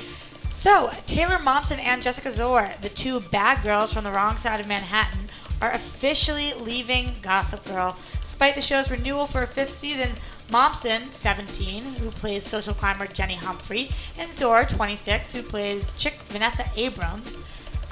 [0.66, 4.66] So, Taylor Momsen and Jessica Szohr, the two bad girls from the wrong side of
[4.66, 5.28] Manhattan,
[5.60, 7.96] are officially leaving Gossip Girl.
[8.20, 10.10] Despite the show's renewal for a fifth season,
[10.50, 16.64] Momsen, 17, who plays social climber Jenny Humphrey, and Szohr, 26, who plays chick Vanessa
[16.74, 17.32] Abrams,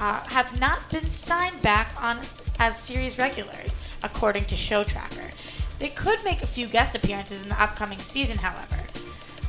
[0.01, 2.19] uh, have not been signed back on
[2.59, 3.69] as series regulars,
[4.03, 5.31] according to Show Tracker.
[5.79, 8.81] They could make a few guest appearances in the upcoming season, however.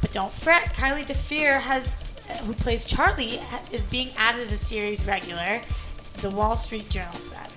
[0.00, 1.90] But don't fret, Kaylee DeFer has,
[2.44, 3.40] who plays Charlie,
[3.72, 5.62] is being added as a series regular.
[6.22, 7.48] The Wall Street Journal said.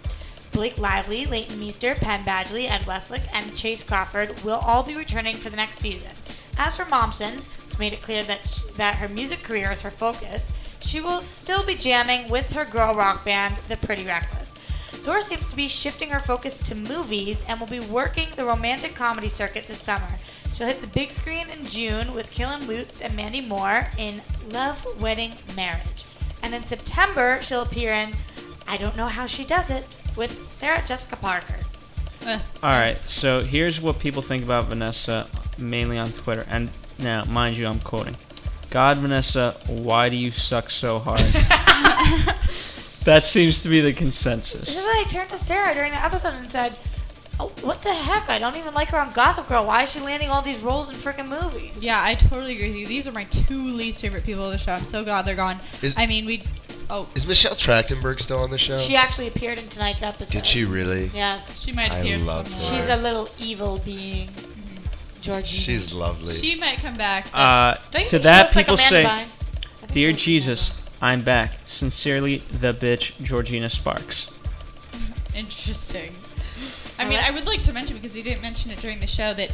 [0.51, 5.35] Blake Lively, Leighton Meester, Penn Badgley, Ed Westwick, and Chace Crawford will all be returning
[5.35, 6.11] for the next season.
[6.57, 9.91] As for Momsen, who's made it clear that sh- that her music career is her
[9.91, 10.51] focus,
[10.81, 14.51] she will still be jamming with her girl rock band, The Pretty Reckless.
[15.03, 18.95] Zora seems to be shifting her focus to movies and will be working the romantic
[18.95, 20.19] comedy circuit this summer.
[20.59, 24.85] She'll hit the big screen in June with Kellan Lutz and Mandy Moore in Love,
[24.99, 26.03] Wedding, Marriage.
[26.43, 28.13] And in September, she'll appear in
[28.67, 29.87] I Don't Know How She Does It
[30.17, 31.55] with Sarah Jessica Parker.
[32.25, 36.45] Uh, All right, so here's what people think about Vanessa, mainly on Twitter.
[36.49, 38.17] And now, mind you, I'm quoting
[38.69, 41.21] God, Vanessa, why do you suck so hard?
[43.05, 44.59] that seems to be the consensus.
[44.59, 44.77] This consensus.
[44.77, 46.77] is why I turned to Sarah during the episode and said,
[47.39, 48.29] oh, What the heck?
[48.29, 49.65] I don't even like her on Gossip Girl.
[49.65, 51.71] Why is she landing all these roles in freaking movies?
[51.81, 52.85] yeah, I totally agree with you.
[52.87, 54.73] These are my two least favorite people of the show.
[54.73, 55.59] I'm so glad they're gone.
[55.81, 56.43] Is- I mean, we.
[56.91, 58.79] Oh, Is Michelle Trachtenberg still on the show?
[58.79, 60.31] She actually appeared in tonight's episode.
[60.31, 61.11] Did she really?
[61.13, 61.59] Yes.
[61.61, 62.67] she might I appear love somewhere.
[62.67, 62.81] her.
[62.87, 64.29] She's a little evil being.
[65.21, 65.45] Georgina.
[65.45, 66.35] She's lovely.
[66.37, 67.31] She might come back.
[67.31, 69.07] but- Uh, Don't you to think she that, looks like people Amanda say, Bynes?
[69.11, 71.53] I think Dear she looks Jesus, I'm back.
[71.65, 74.27] Sincerely, the bitch, Georgina Sparks.
[75.35, 76.15] Interesting.
[76.99, 77.19] I mean.
[77.19, 79.51] I would like to mention because we didn't mention it during the show that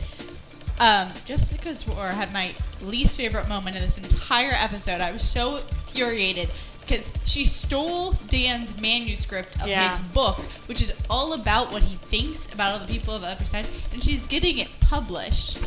[0.79, 4.99] um, Jessica Szohr had my least favorite moment in this entire episode.
[5.01, 6.49] I was so infuriated
[6.81, 9.97] because she stole Dan's manuscript of Yeah.
[9.97, 10.37] his book,
[10.67, 13.67] which is all about what he thinks about all the people of the other side,
[13.93, 15.59] and she's getting it published.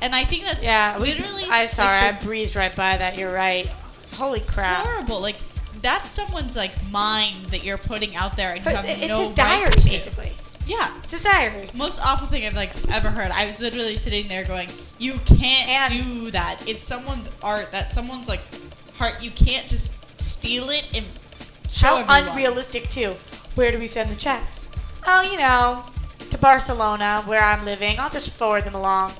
[0.00, 1.44] And I think that's Yeah, we, literally.
[1.48, 3.16] I'm sorry, I like, the breezed right by that.
[3.16, 3.66] You're right.
[4.14, 4.84] Holy crap.
[4.84, 5.20] horrible.
[5.20, 5.36] Like
[5.80, 9.34] that's someone's like mind that you're putting out there, and you have it's no his
[9.34, 9.84] diary, right to.
[9.88, 10.32] basically.
[10.66, 11.68] Yeah, his diary.
[11.74, 13.30] most awful thing I've like ever heard.
[13.30, 16.66] I was literally sitting there going, "You can't And- do that.
[16.68, 17.70] It's someone's art.
[17.72, 18.42] That's someone's like
[18.96, 19.20] heart.
[19.22, 19.90] You can't just
[20.20, 21.04] steal it and
[21.72, 23.16] show How everyone." unrealistic, too.
[23.56, 24.60] Where do we send the checks?
[25.06, 25.82] Oh, you know,
[26.30, 27.98] to Barcelona, where I'm living.
[27.98, 29.14] I'll just forward them along.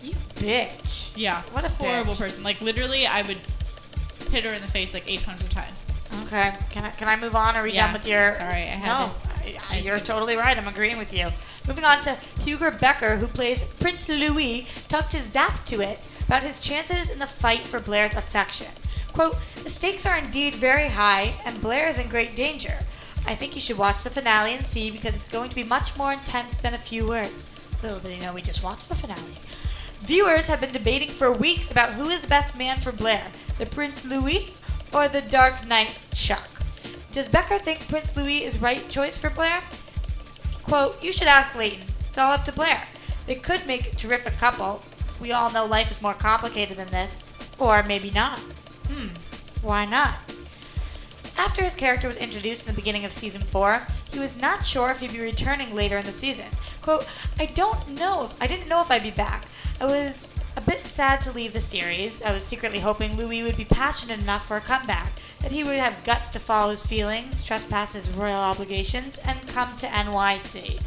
[0.00, 1.10] You bitch.
[1.16, 2.18] Yeah, What a horrible bitch.
[2.18, 2.42] person.
[2.44, 3.40] Like literally, I would
[4.30, 5.80] hit her in the face like 800 times.
[6.26, 6.54] Okay.
[6.70, 7.56] Can I, can I move on?
[7.56, 8.34] Are we Yeah, done with your...
[8.36, 9.33] sorry, I had No, to- I, I,
[9.80, 10.56] you're totally right.
[10.56, 11.28] I'm agreeing with you.
[11.66, 17.10] Moving on to Hugo Becker, who plays Prince Louis, talked to Zap2it about his chances
[17.10, 18.68] in the fight for Blair's affection.
[19.12, 22.78] Quote, the stakes are indeed very high, and Blair is in great danger.
[23.26, 25.96] I think you should watch the finale and see because it's going to be much
[25.96, 27.46] more intense than a few words.
[27.82, 29.36] Little did he know we just watched the finale.
[30.00, 33.26] Viewers have been debating for weeks about who is the best man for Blair,
[33.58, 34.52] the Prince Louis
[34.92, 36.53] or the Dark Knight Chuck.
[37.14, 39.60] Does Becker think Prince Louis is right choice for Blair?
[40.64, 41.86] Quote, you should ask Leighton.
[42.08, 42.88] It's all up to Blair.
[43.28, 44.82] They could make a terrific couple.
[45.20, 47.22] We all know life is more complicated than this.
[47.60, 48.40] Or maybe not.
[48.88, 49.10] Hmm,
[49.62, 50.14] why not?
[51.36, 54.90] After his character was introduced in the beginning of season 4, he was not sure
[54.90, 56.46] if he'd be returning later in the season.
[56.82, 57.08] Quote,
[57.38, 59.46] I don't know if I didn't know if I'd be back.
[59.80, 62.20] I was a bit sad to leave the series.
[62.22, 65.12] I was secretly hoping Louis would be passionate enough for a comeback,
[65.44, 69.76] that he would have guts to follow his feelings, trespass his royal obligations, and come
[69.76, 70.80] to NYC.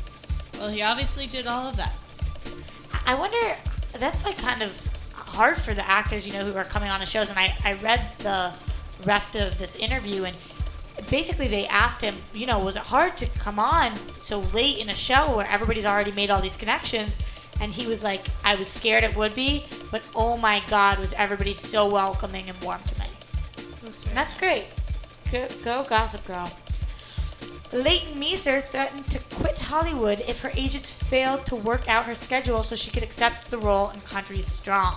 [0.58, 1.93] Well, he obviously did all of that.
[3.05, 3.55] I wonder,
[3.99, 4.76] that's like kind of
[5.14, 7.30] hard for the actors, you know, who are coming on the shows.
[7.30, 8.51] And I, I read the
[9.05, 10.36] rest of this interview, and
[11.08, 14.89] basically they asked him, you know, was it hard to come on so late in
[14.89, 17.16] a show where everybody's already made all these connections?
[17.62, 21.14] And he was like, I was scared it would be, but oh my God, was
[21.14, 23.05] everybody so welcoming and warm to me.
[24.13, 24.65] That's great.
[25.31, 26.51] Go, go Gossip Girl.
[27.73, 32.63] Leighton Meester threatened to quit Hollywood if her agents failed to work out her schedule
[32.63, 34.95] so she could accept the role in Country Strong.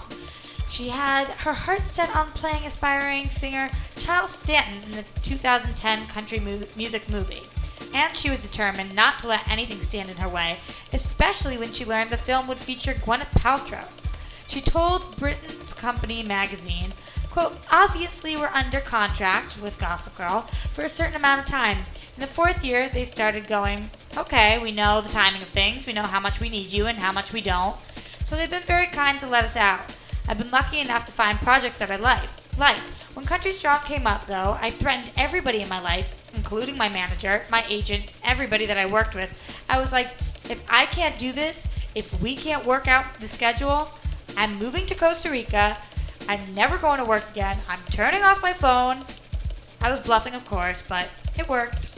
[0.70, 6.38] She had her heart set on playing aspiring singer Chiles Stanton in the 2010 country
[6.38, 7.43] mu- music movie.
[7.93, 10.59] And she was determined not to let anything stand in her way,
[10.93, 13.84] especially when she learned the film would feature Gwyneth Paltrow.
[14.49, 16.89] She told Britain's Company magazine,
[17.31, 20.43] quote, obviously we're under contract with Gossip Girl
[20.74, 21.78] for a certain amount of time.
[22.14, 25.93] In the fourth year, they started going, okay, we know the timing of things, we
[25.93, 27.76] know how much we need you and how much we don't.
[28.24, 29.81] So they've been very kind to let us out.
[30.28, 32.28] I've been lucky enough to find projects that I like.
[32.59, 32.78] Like,
[33.14, 37.43] when Country Strong came up, though, I threatened everybody in my life, including my manager,
[37.51, 39.43] my agent, everybody that I worked with.
[39.68, 40.11] I was like,
[40.49, 43.91] if I can't do this, if we can't work out the schedule,
[44.37, 45.76] I'm moving to Costa Rica.
[46.31, 47.59] I'm never going to work again.
[47.68, 49.05] I'm turning off my phone.
[49.81, 51.89] I was bluffing, of course, but it worked.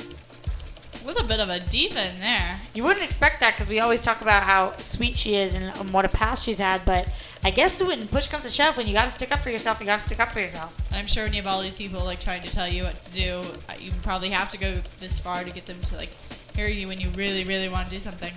[1.05, 2.59] With a bit of a diva in there.
[2.73, 5.93] You wouldn't expect that because we always talk about how sweet she is and um,
[5.93, 7.13] what a past she's had, but
[7.45, 9.85] I guess when push comes to shove, when you gotta stick up for yourself, you
[9.85, 10.73] gotta stick up for yourself.
[10.89, 13.03] And I'm sure when you have all these people like trying to tell you what
[13.03, 16.11] to do, uh, you probably have to go this far to get them to like
[16.57, 18.33] hear you when you really, really want to do something.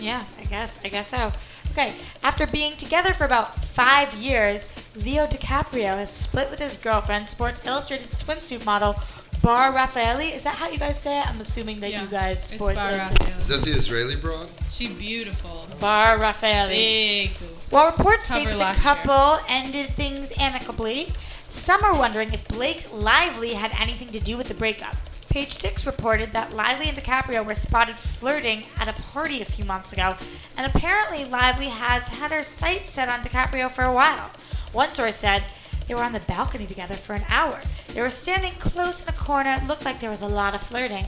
[0.00, 0.78] Yeah, I guess.
[0.84, 1.32] I guess so.
[1.72, 7.28] Okay, after being together for about five years, Leo DiCaprio has split with his girlfriend,
[7.28, 8.96] Sports Illustrated swimsuit model
[9.42, 10.34] Bar Refaeli.
[10.34, 11.26] Is that how you guys say it?
[11.26, 13.38] I'm assuming that Yeah, you guys it's Sports Bar Illustrated.
[13.38, 14.52] Is that the Israeli broad?
[14.70, 15.66] She beautiful.
[15.80, 16.68] Bar Refaeli.
[16.68, 17.66] Big boobs.
[17.70, 18.94] While reports Cover state that the last year.
[18.94, 21.08] couple ended things amicably,
[21.52, 24.96] some are wondering if Blake Lively had anything to do with the breakup.
[25.30, 29.64] Page Six reported that Lively and DiCaprio were spotted flirting at a party a few
[29.64, 30.16] months ago,
[30.56, 34.30] and apparently Lively has had her sights set on DiCaprio for a while.
[34.72, 35.44] One source said
[35.86, 37.60] they were on the balcony together for an hour.
[37.94, 39.54] They were standing close in a corner.
[39.54, 41.06] It looked like there was a lot of flirting.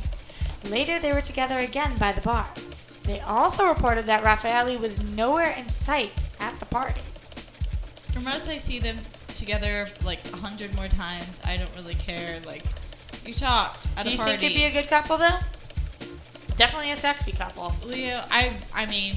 [0.71, 2.49] Later, they were together again by the bar.
[3.03, 7.01] They also reported that Refaeli was nowhere in sight at the party.
[8.25, 8.99] Us, I see them
[9.37, 11.29] together like a hundred more times.
[11.45, 12.41] I don't really care.
[12.47, 12.65] Like,
[13.27, 15.39] you talked at Do a you think it'd be a good couple though?
[16.57, 17.75] Definitely a sexy couple.
[17.85, 19.15] Leo, I, I mean,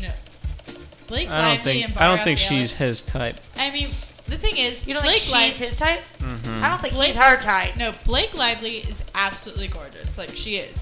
[1.08, 3.38] Blake I don't Lively think and I don't think Refaeli- she's his type.
[3.58, 3.90] I mean,
[4.28, 6.02] the thing is, You don't Blake think Li- she's his type?
[6.20, 6.62] Mhm.
[6.62, 7.76] I don't think Blake- he's her type.
[7.76, 10.18] No, Blake Lively is absolutely gorgeous.
[10.18, 10.80] Like she is.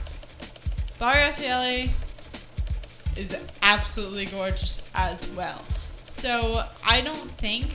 [1.00, 1.90] Bar Refaeli
[3.16, 5.64] is absolutely gorgeous as well.
[6.18, 7.66] So I don't think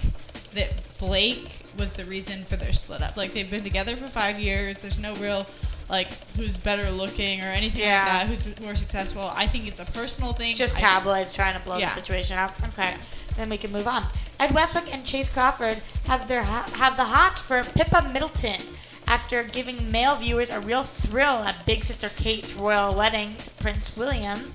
[0.54, 3.16] that Blake was the reason for their split up.
[3.16, 4.78] Like they've been together for five years.
[4.82, 5.46] There's no real
[5.88, 8.02] like who's better looking or anything Yeah.
[8.02, 8.44] like that.
[8.44, 9.32] Who's more successful?
[9.34, 10.50] I think it's a personal thing.
[10.50, 11.88] It's just I- tabloids trying to blow Yeah.
[11.94, 12.54] the situation up.
[12.70, 12.94] Okay,
[13.36, 14.06] then we can move on.
[14.40, 18.60] Ed Westwick and Chace Crawford have their ha- have the hots for Pippa Middleton
[19.06, 23.96] after giving male viewers a real thrill at Big Sister Kate's royal wedding to Prince
[23.96, 24.52] William.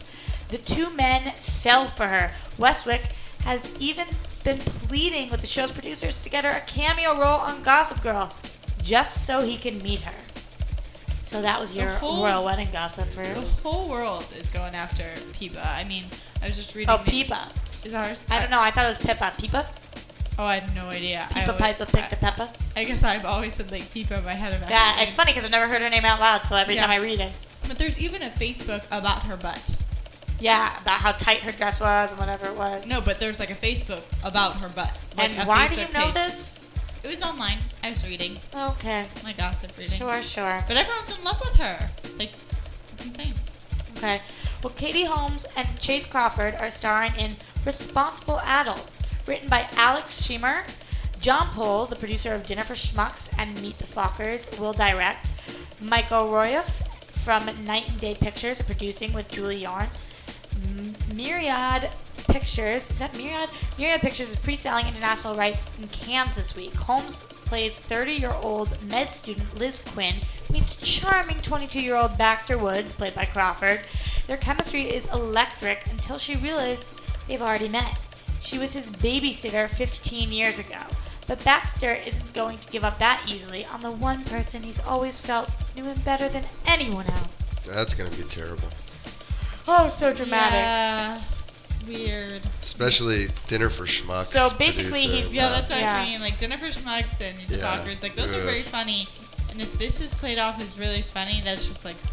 [0.50, 2.32] The two men fell for her.
[2.60, 3.10] Westwick
[3.44, 4.08] has even
[4.44, 8.30] been pleading with the show's producers to get her a cameo role on Gossip Girl,
[8.84, 10.16] just so he can meet her.
[11.24, 15.04] So that was your whole- royal wedding gossip for The whole world is going after
[15.34, 15.66] Pipa.
[15.76, 16.04] I mean,
[16.42, 16.90] I was just reading.
[16.94, 17.50] Oh, the- Pipa.
[17.84, 18.22] Is ours?
[18.30, 18.62] I don't know.
[18.62, 19.34] I thought it was Pippa.
[19.38, 19.68] Pippa?
[20.38, 21.28] Oh, I have no idea.
[21.32, 22.54] I Pippa always- Piper picked a Peppa.
[22.76, 24.58] I guess I've always said like Pipa in my head.
[24.70, 26.82] Yeah, it's funny because I've never heard her name out loud, so every Yeah.
[26.82, 27.32] time I read it.
[27.68, 29.62] But there's even a Facebook about her butt.
[30.44, 32.86] Yeah, about how tight her dress was and whatever it was.
[32.86, 35.00] No, but there's like a Facebook about her butt.
[35.18, 36.14] Like And why do you Facebook know page.
[36.14, 36.60] this?
[37.04, 37.60] It was online.
[37.84, 38.40] I was reading.
[38.54, 39.06] Okay.
[39.24, 39.98] My gossip reading.
[39.98, 40.60] Sure, sure.
[40.68, 41.90] But everyone's in love with her.
[42.18, 42.32] Like,
[42.94, 43.34] it's insane.
[43.98, 44.22] Okay.
[44.62, 50.66] Well, Katie Holmes and Chace Crawford are starring in Responsible Adults, written by Alex Schimmer.
[51.20, 55.30] Jon Poll, the producer of Dinner for Schmucks and Meet the Fockers, will direct.
[55.80, 56.70] Michael Roiff
[57.24, 59.88] from Night and Day Pictures, producing with Julie Yorn.
[61.14, 61.90] Myriad
[62.28, 63.50] Pictures, is that Myriad?
[63.78, 65.88] Myriad Pictures is pre-selling international rights in
[66.36, 66.74] this week.
[66.76, 70.16] Holmes plays 30-year-old med student Liz Quinn
[70.52, 73.82] meets charming 22-year-old Baxter Woods, played by Crawford.
[74.28, 76.86] Their chemistry is electric until she realizes
[77.28, 77.98] they've already met.
[78.42, 80.80] She was his babysitter 15 years ago.
[81.28, 85.20] But Baxter isn't going to give up that easily on the one person he's always
[85.20, 87.34] felt knew him better than anyone else.
[87.66, 88.68] That's gonna be terrible.
[89.68, 90.54] Oh, so dramatic.
[90.54, 91.22] Yeah.
[91.88, 92.42] Weird.
[92.62, 94.28] Especially dinner for schmucks.
[94.32, 95.16] So basically producer.
[95.16, 95.96] he's- Yeah, that's what Yeah.
[95.98, 96.22] I mean.
[96.22, 97.64] Like Dinner for Schmucks and the Yeah.
[97.78, 99.08] Fockers, like those are very funny.
[99.52, 101.96] And if this is played off as really funny, that's just like.
[101.96, 102.10] uh,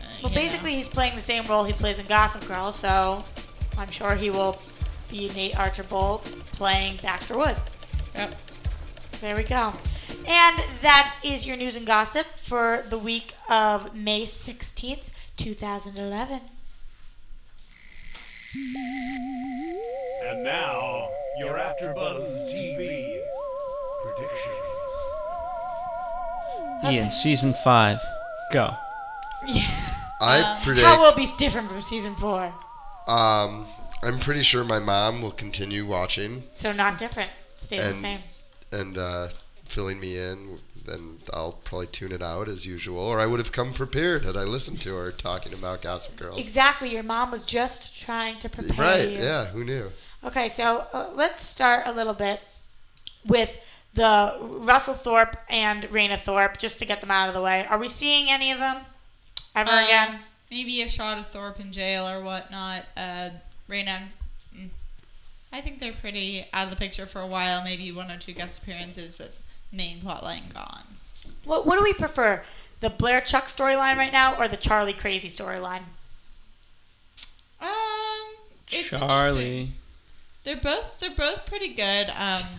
[0.00, 0.34] Well, you know.
[0.34, 3.24] basically, he's playing the same role he plays in Gossip Girl, so
[3.78, 4.60] I'm sure he will
[5.10, 7.56] be Nate Archibald playing Baxter Wood.
[8.14, 8.34] Yep.
[9.20, 9.72] There we go.
[10.26, 15.02] And that is your news and gossip for the week of May 16th,
[15.36, 16.40] 2011.
[20.26, 23.20] And now, your AfterBuzz TV
[24.02, 24.54] predictions.
[26.84, 27.98] Ian, season five.
[28.52, 28.74] Go.
[29.46, 29.68] Yeah.
[30.20, 30.86] I predict.
[30.86, 32.52] How will it be different from season four?
[33.08, 33.66] Um,
[34.02, 37.30] I'm pretty sure my mom will continue watching So not different.
[37.58, 38.20] Stays the same.
[38.70, 39.28] and uh,
[39.66, 40.60] filling me in.
[40.86, 44.36] Then I'll probably tune it out as usual, or I would have come prepared had
[44.36, 46.38] I listened to her talking about Gossip Girls.
[46.38, 46.90] Exactly.
[46.92, 49.08] Your mom was just trying to prepare Right?
[49.08, 49.18] you.
[49.18, 49.46] Yeah.
[49.46, 49.92] Who knew?
[50.22, 52.40] Okay, so uh, let's start a little bit
[53.26, 53.56] with
[53.94, 57.64] the Russell Thorpe and Raina Thorpe, just to get them out of the way.
[57.66, 58.82] Are we seeing any of them
[59.54, 60.18] ever Uh, again?
[60.50, 62.84] Maybe a shot of Thorpe in jail or whatnot.
[62.96, 63.30] Uh,
[63.70, 64.08] Raina,
[64.54, 64.68] mm,
[65.52, 67.62] I think they're pretty out of the picture for a while.
[67.64, 69.32] Maybe one or two guest appearances, but
[69.74, 70.84] main plotline gone.
[71.44, 72.42] What, what do we prefer?
[72.80, 75.82] The Blair Chuck storyline right now, or the Charlie Crazy storyline?
[77.60, 77.68] Um,
[78.70, 78.88] it's.
[78.88, 79.72] Charlie.
[80.44, 82.10] They're both they're both pretty good.
[82.14, 82.42] Um,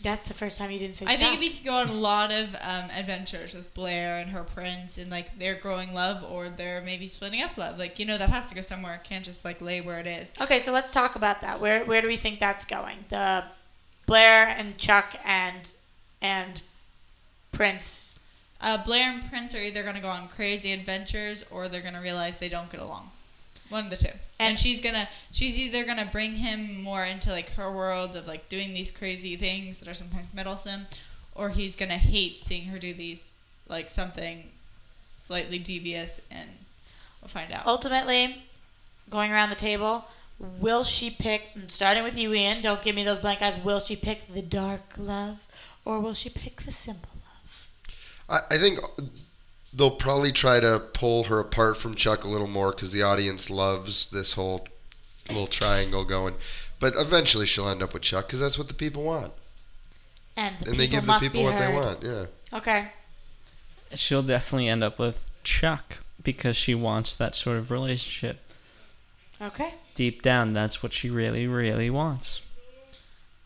[0.00, 1.06] That's the first time you didn't say.
[1.06, 1.40] I think Chuck.
[1.40, 5.10] we could go on a lot of um, adventures with Blair and her prince, and
[5.10, 7.78] like their growing love, or their maybe splitting up love.
[7.78, 8.94] Like you know that has to go somewhere.
[8.94, 10.32] It can't just like lay where it is.
[10.40, 11.60] Okay, so let's talk about that.
[11.60, 13.06] Where where do we think that's going?
[13.10, 13.44] The
[14.06, 15.72] Blair and Chuck and
[16.20, 16.60] and
[17.52, 18.20] Prince.
[18.60, 22.34] Uh, Blair and Prince are either gonna go on crazy adventures, or they're gonna realize
[22.38, 23.10] they don't get along.
[23.68, 24.06] One of the two.
[24.38, 28.26] And, And- she's gonna she's either gonna bring him more into like her world of
[28.26, 30.86] like doing these crazy things that are sometimes meddlesome,
[31.34, 33.24] or he's gonna hate seeing her do these
[33.68, 34.50] like something
[35.26, 36.48] slightly devious, and
[37.20, 37.66] we'll find out.
[37.66, 38.42] Ultimately,
[39.10, 40.06] going around the table,
[40.38, 41.42] will she pick?
[41.68, 42.62] Starting with you, Ian.
[42.62, 43.62] Don't give me those blank eyes.
[43.62, 45.38] Will she pick the dark love,
[45.88, 47.10] or will she pick the simple
[48.28, 48.42] love?
[48.50, 48.78] I, I think
[49.72, 53.48] they'll probably try to pull her apart from Chuck a little more because the audience
[53.48, 54.68] loves this whole
[55.28, 56.34] little triangle going.
[56.78, 59.32] But eventually she'll end up with Chuck because that's what the people want.
[60.36, 62.02] And the and they give the people what they want.
[62.02, 62.26] Yeah.
[62.52, 62.88] Okay.
[63.94, 68.40] She'll definitely end up with Chuck because she wants that sort of relationship.
[69.40, 69.72] Okay.
[69.94, 72.42] Deep down, that's what she really, really wants.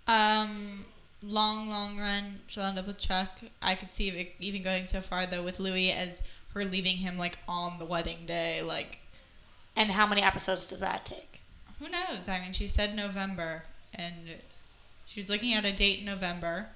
[0.08, 0.86] Um,
[1.22, 3.28] long, long run, she'll end up with Chuck.
[3.60, 6.22] I could see it even going so far though with Louis as
[6.54, 8.60] her leaving him like on the wedding day.
[8.62, 8.98] Like,
[9.76, 11.40] And how many episodes does that take?
[11.78, 12.28] who knows?
[12.28, 14.14] I mean, she said November, and
[15.04, 16.66] she was looking at a date in November.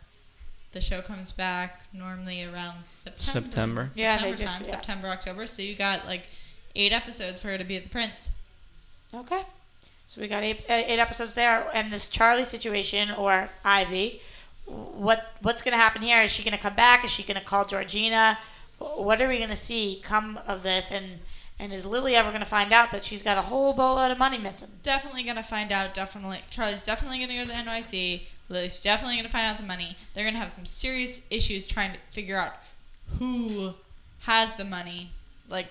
[0.72, 3.20] the show comes back normally around September.
[3.40, 3.90] September.
[3.94, 4.70] Yeah, they September just- time, yeah.
[4.72, 5.46] September, October.
[5.46, 6.24] So you got like
[6.74, 8.28] eight episodes for her to be the prince.
[9.14, 9.42] Okay.
[10.08, 14.20] So we got eight, uh, eight episodes there, and this Charlie situation or Ivy.
[14.66, 16.20] What what's gonna happen here?
[16.22, 17.04] Is she gonna come back?
[17.04, 18.38] Is she gonna call Georgina?
[18.78, 20.90] What are we gonna see come of this?
[20.90, 21.20] And
[21.58, 24.38] and is Lily ever gonna find out that she's got a whole boatload of money
[24.38, 24.68] missing?
[24.82, 25.94] Definitely gonna find out.
[25.94, 28.22] Definitely, Charlie's definitely gonna go to the NYC.
[28.48, 29.96] Lily's definitely gonna find out the money.
[30.14, 32.54] They're gonna have some serious issues trying to figure out
[33.18, 33.74] who
[34.20, 35.10] has the money.
[35.48, 35.70] Like,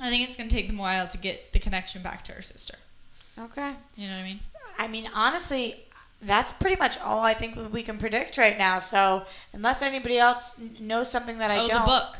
[0.00, 2.42] I think it's gonna take them a while to get the connection back to her
[2.42, 2.76] sister.
[3.38, 3.74] Okay.
[3.96, 4.40] You know what I mean?
[4.78, 5.84] I mean, honestly,
[6.22, 8.78] that's pretty much all I think we can predict right now.
[8.78, 11.76] So unless anybody else knows something that I oh, don't.
[11.76, 12.16] Oh, the book.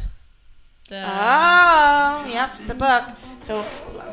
[0.88, 3.04] The Oh, yep, the book.
[3.42, 3.64] So,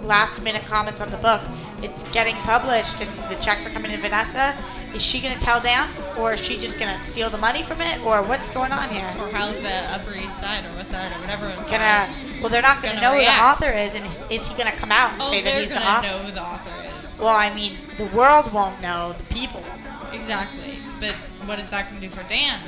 [0.02, 1.42] last minute comments on the book.
[1.84, 4.56] It's getting published and the checks are coming to Vanessa.
[4.96, 5.90] Is she going to tell Dan?
[6.18, 8.00] Or is she just going to steal the money from it?
[8.02, 9.06] Or what's going on here?
[9.20, 12.10] Or how's the Upper East Side or West Side or whatever it's Gonna,
[12.42, 13.60] well, they're not going to Gonna know react.
[13.60, 13.96] who the author is.
[13.96, 16.02] And is, is he going to come out and Oh, say that he's the author?
[16.02, 17.03] they're he's the gonna know who the author is.
[17.20, 19.16] Well, I mean, the world won't know.
[19.18, 20.14] The people will.
[20.14, 20.78] Exactly.
[21.00, 22.62] But what is that going to do for Dan?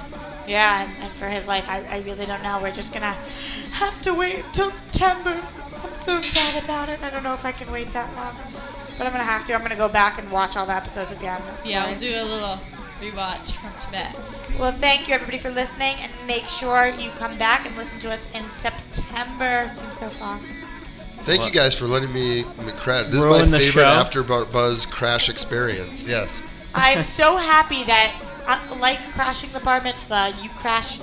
[0.47, 2.59] Yeah, and, and for his life, I, I really don't know.
[2.61, 3.15] We're just gonna
[3.71, 5.41] have to wait until September.
[5.83, 7.01] I'm so sad about it.
[7.01, 8.37] I don't know if I can wait that long.
[8.97, 9.53] But I'm gonna have to.
[9.53, 11.41] I'm gonna go back and watch all the episodes again.
[11.63, 12.59] Yeah, we'll do a little
[13.01, 14.15] rewatch from Tibet.
[14.59, 18.11] Well, thank you everybody for listening, and make sure you come back and listen to
[18.11, 19.69] us in September.
[19.73, 20.39] Seems so far.
[21.25, 23.07] Thank you guys for letting me me crash.
[23.07, 23.87] This Ruin is the my favorite show.
[23.87, 26.05] after Bu- buzz crash experience.
[26.05, 26.41] Yes.
[26.73, 28.13] I'm so happy that,
[28.45, 31.01] uh, like crashing the bar mitzvah, you crashed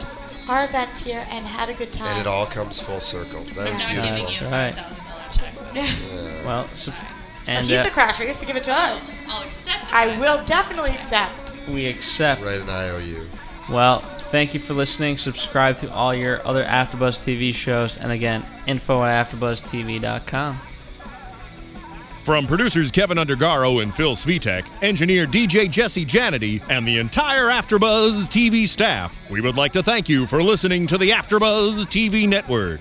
[0.48, 2.08] our event here and had a good time.
[2.08, 3.42] And it all comes full circle.
[3.44, 4.26] That was not beautiful.
[4.26, 4.76] giving you a right.
[4.76, 5.54] $5,000 check.
[5.74, 6.44] Yeah.
[6.46, 7.00] Well, so, Well,
[7.46, 8.20] and he's uh, the crasher.
[8.20, 9.00] He has to give it to us.
[9.26, 9.94] I'll accept it.
[9.94, 11.66] I will definitely accept.
[11.68, 12.42] we accept.
[12.42, 13.26] Write an IOU.
[13.70, 14.02] Well,
[14.32, 15.18] thank you for listening.
[15.18, 20.60] Subscribe to all your other AfterBuzz TV shows, and again, info at AfterBuzzTV.com.
[22.24, 28.28] From producers Keven Undergaro and Phil Svitek, engineer DJ Jesse Janity, and the entire AfterBuzz
[28.28, 32.80] TV staff, we would like to thank you for listening to the AfterBuzz TV network.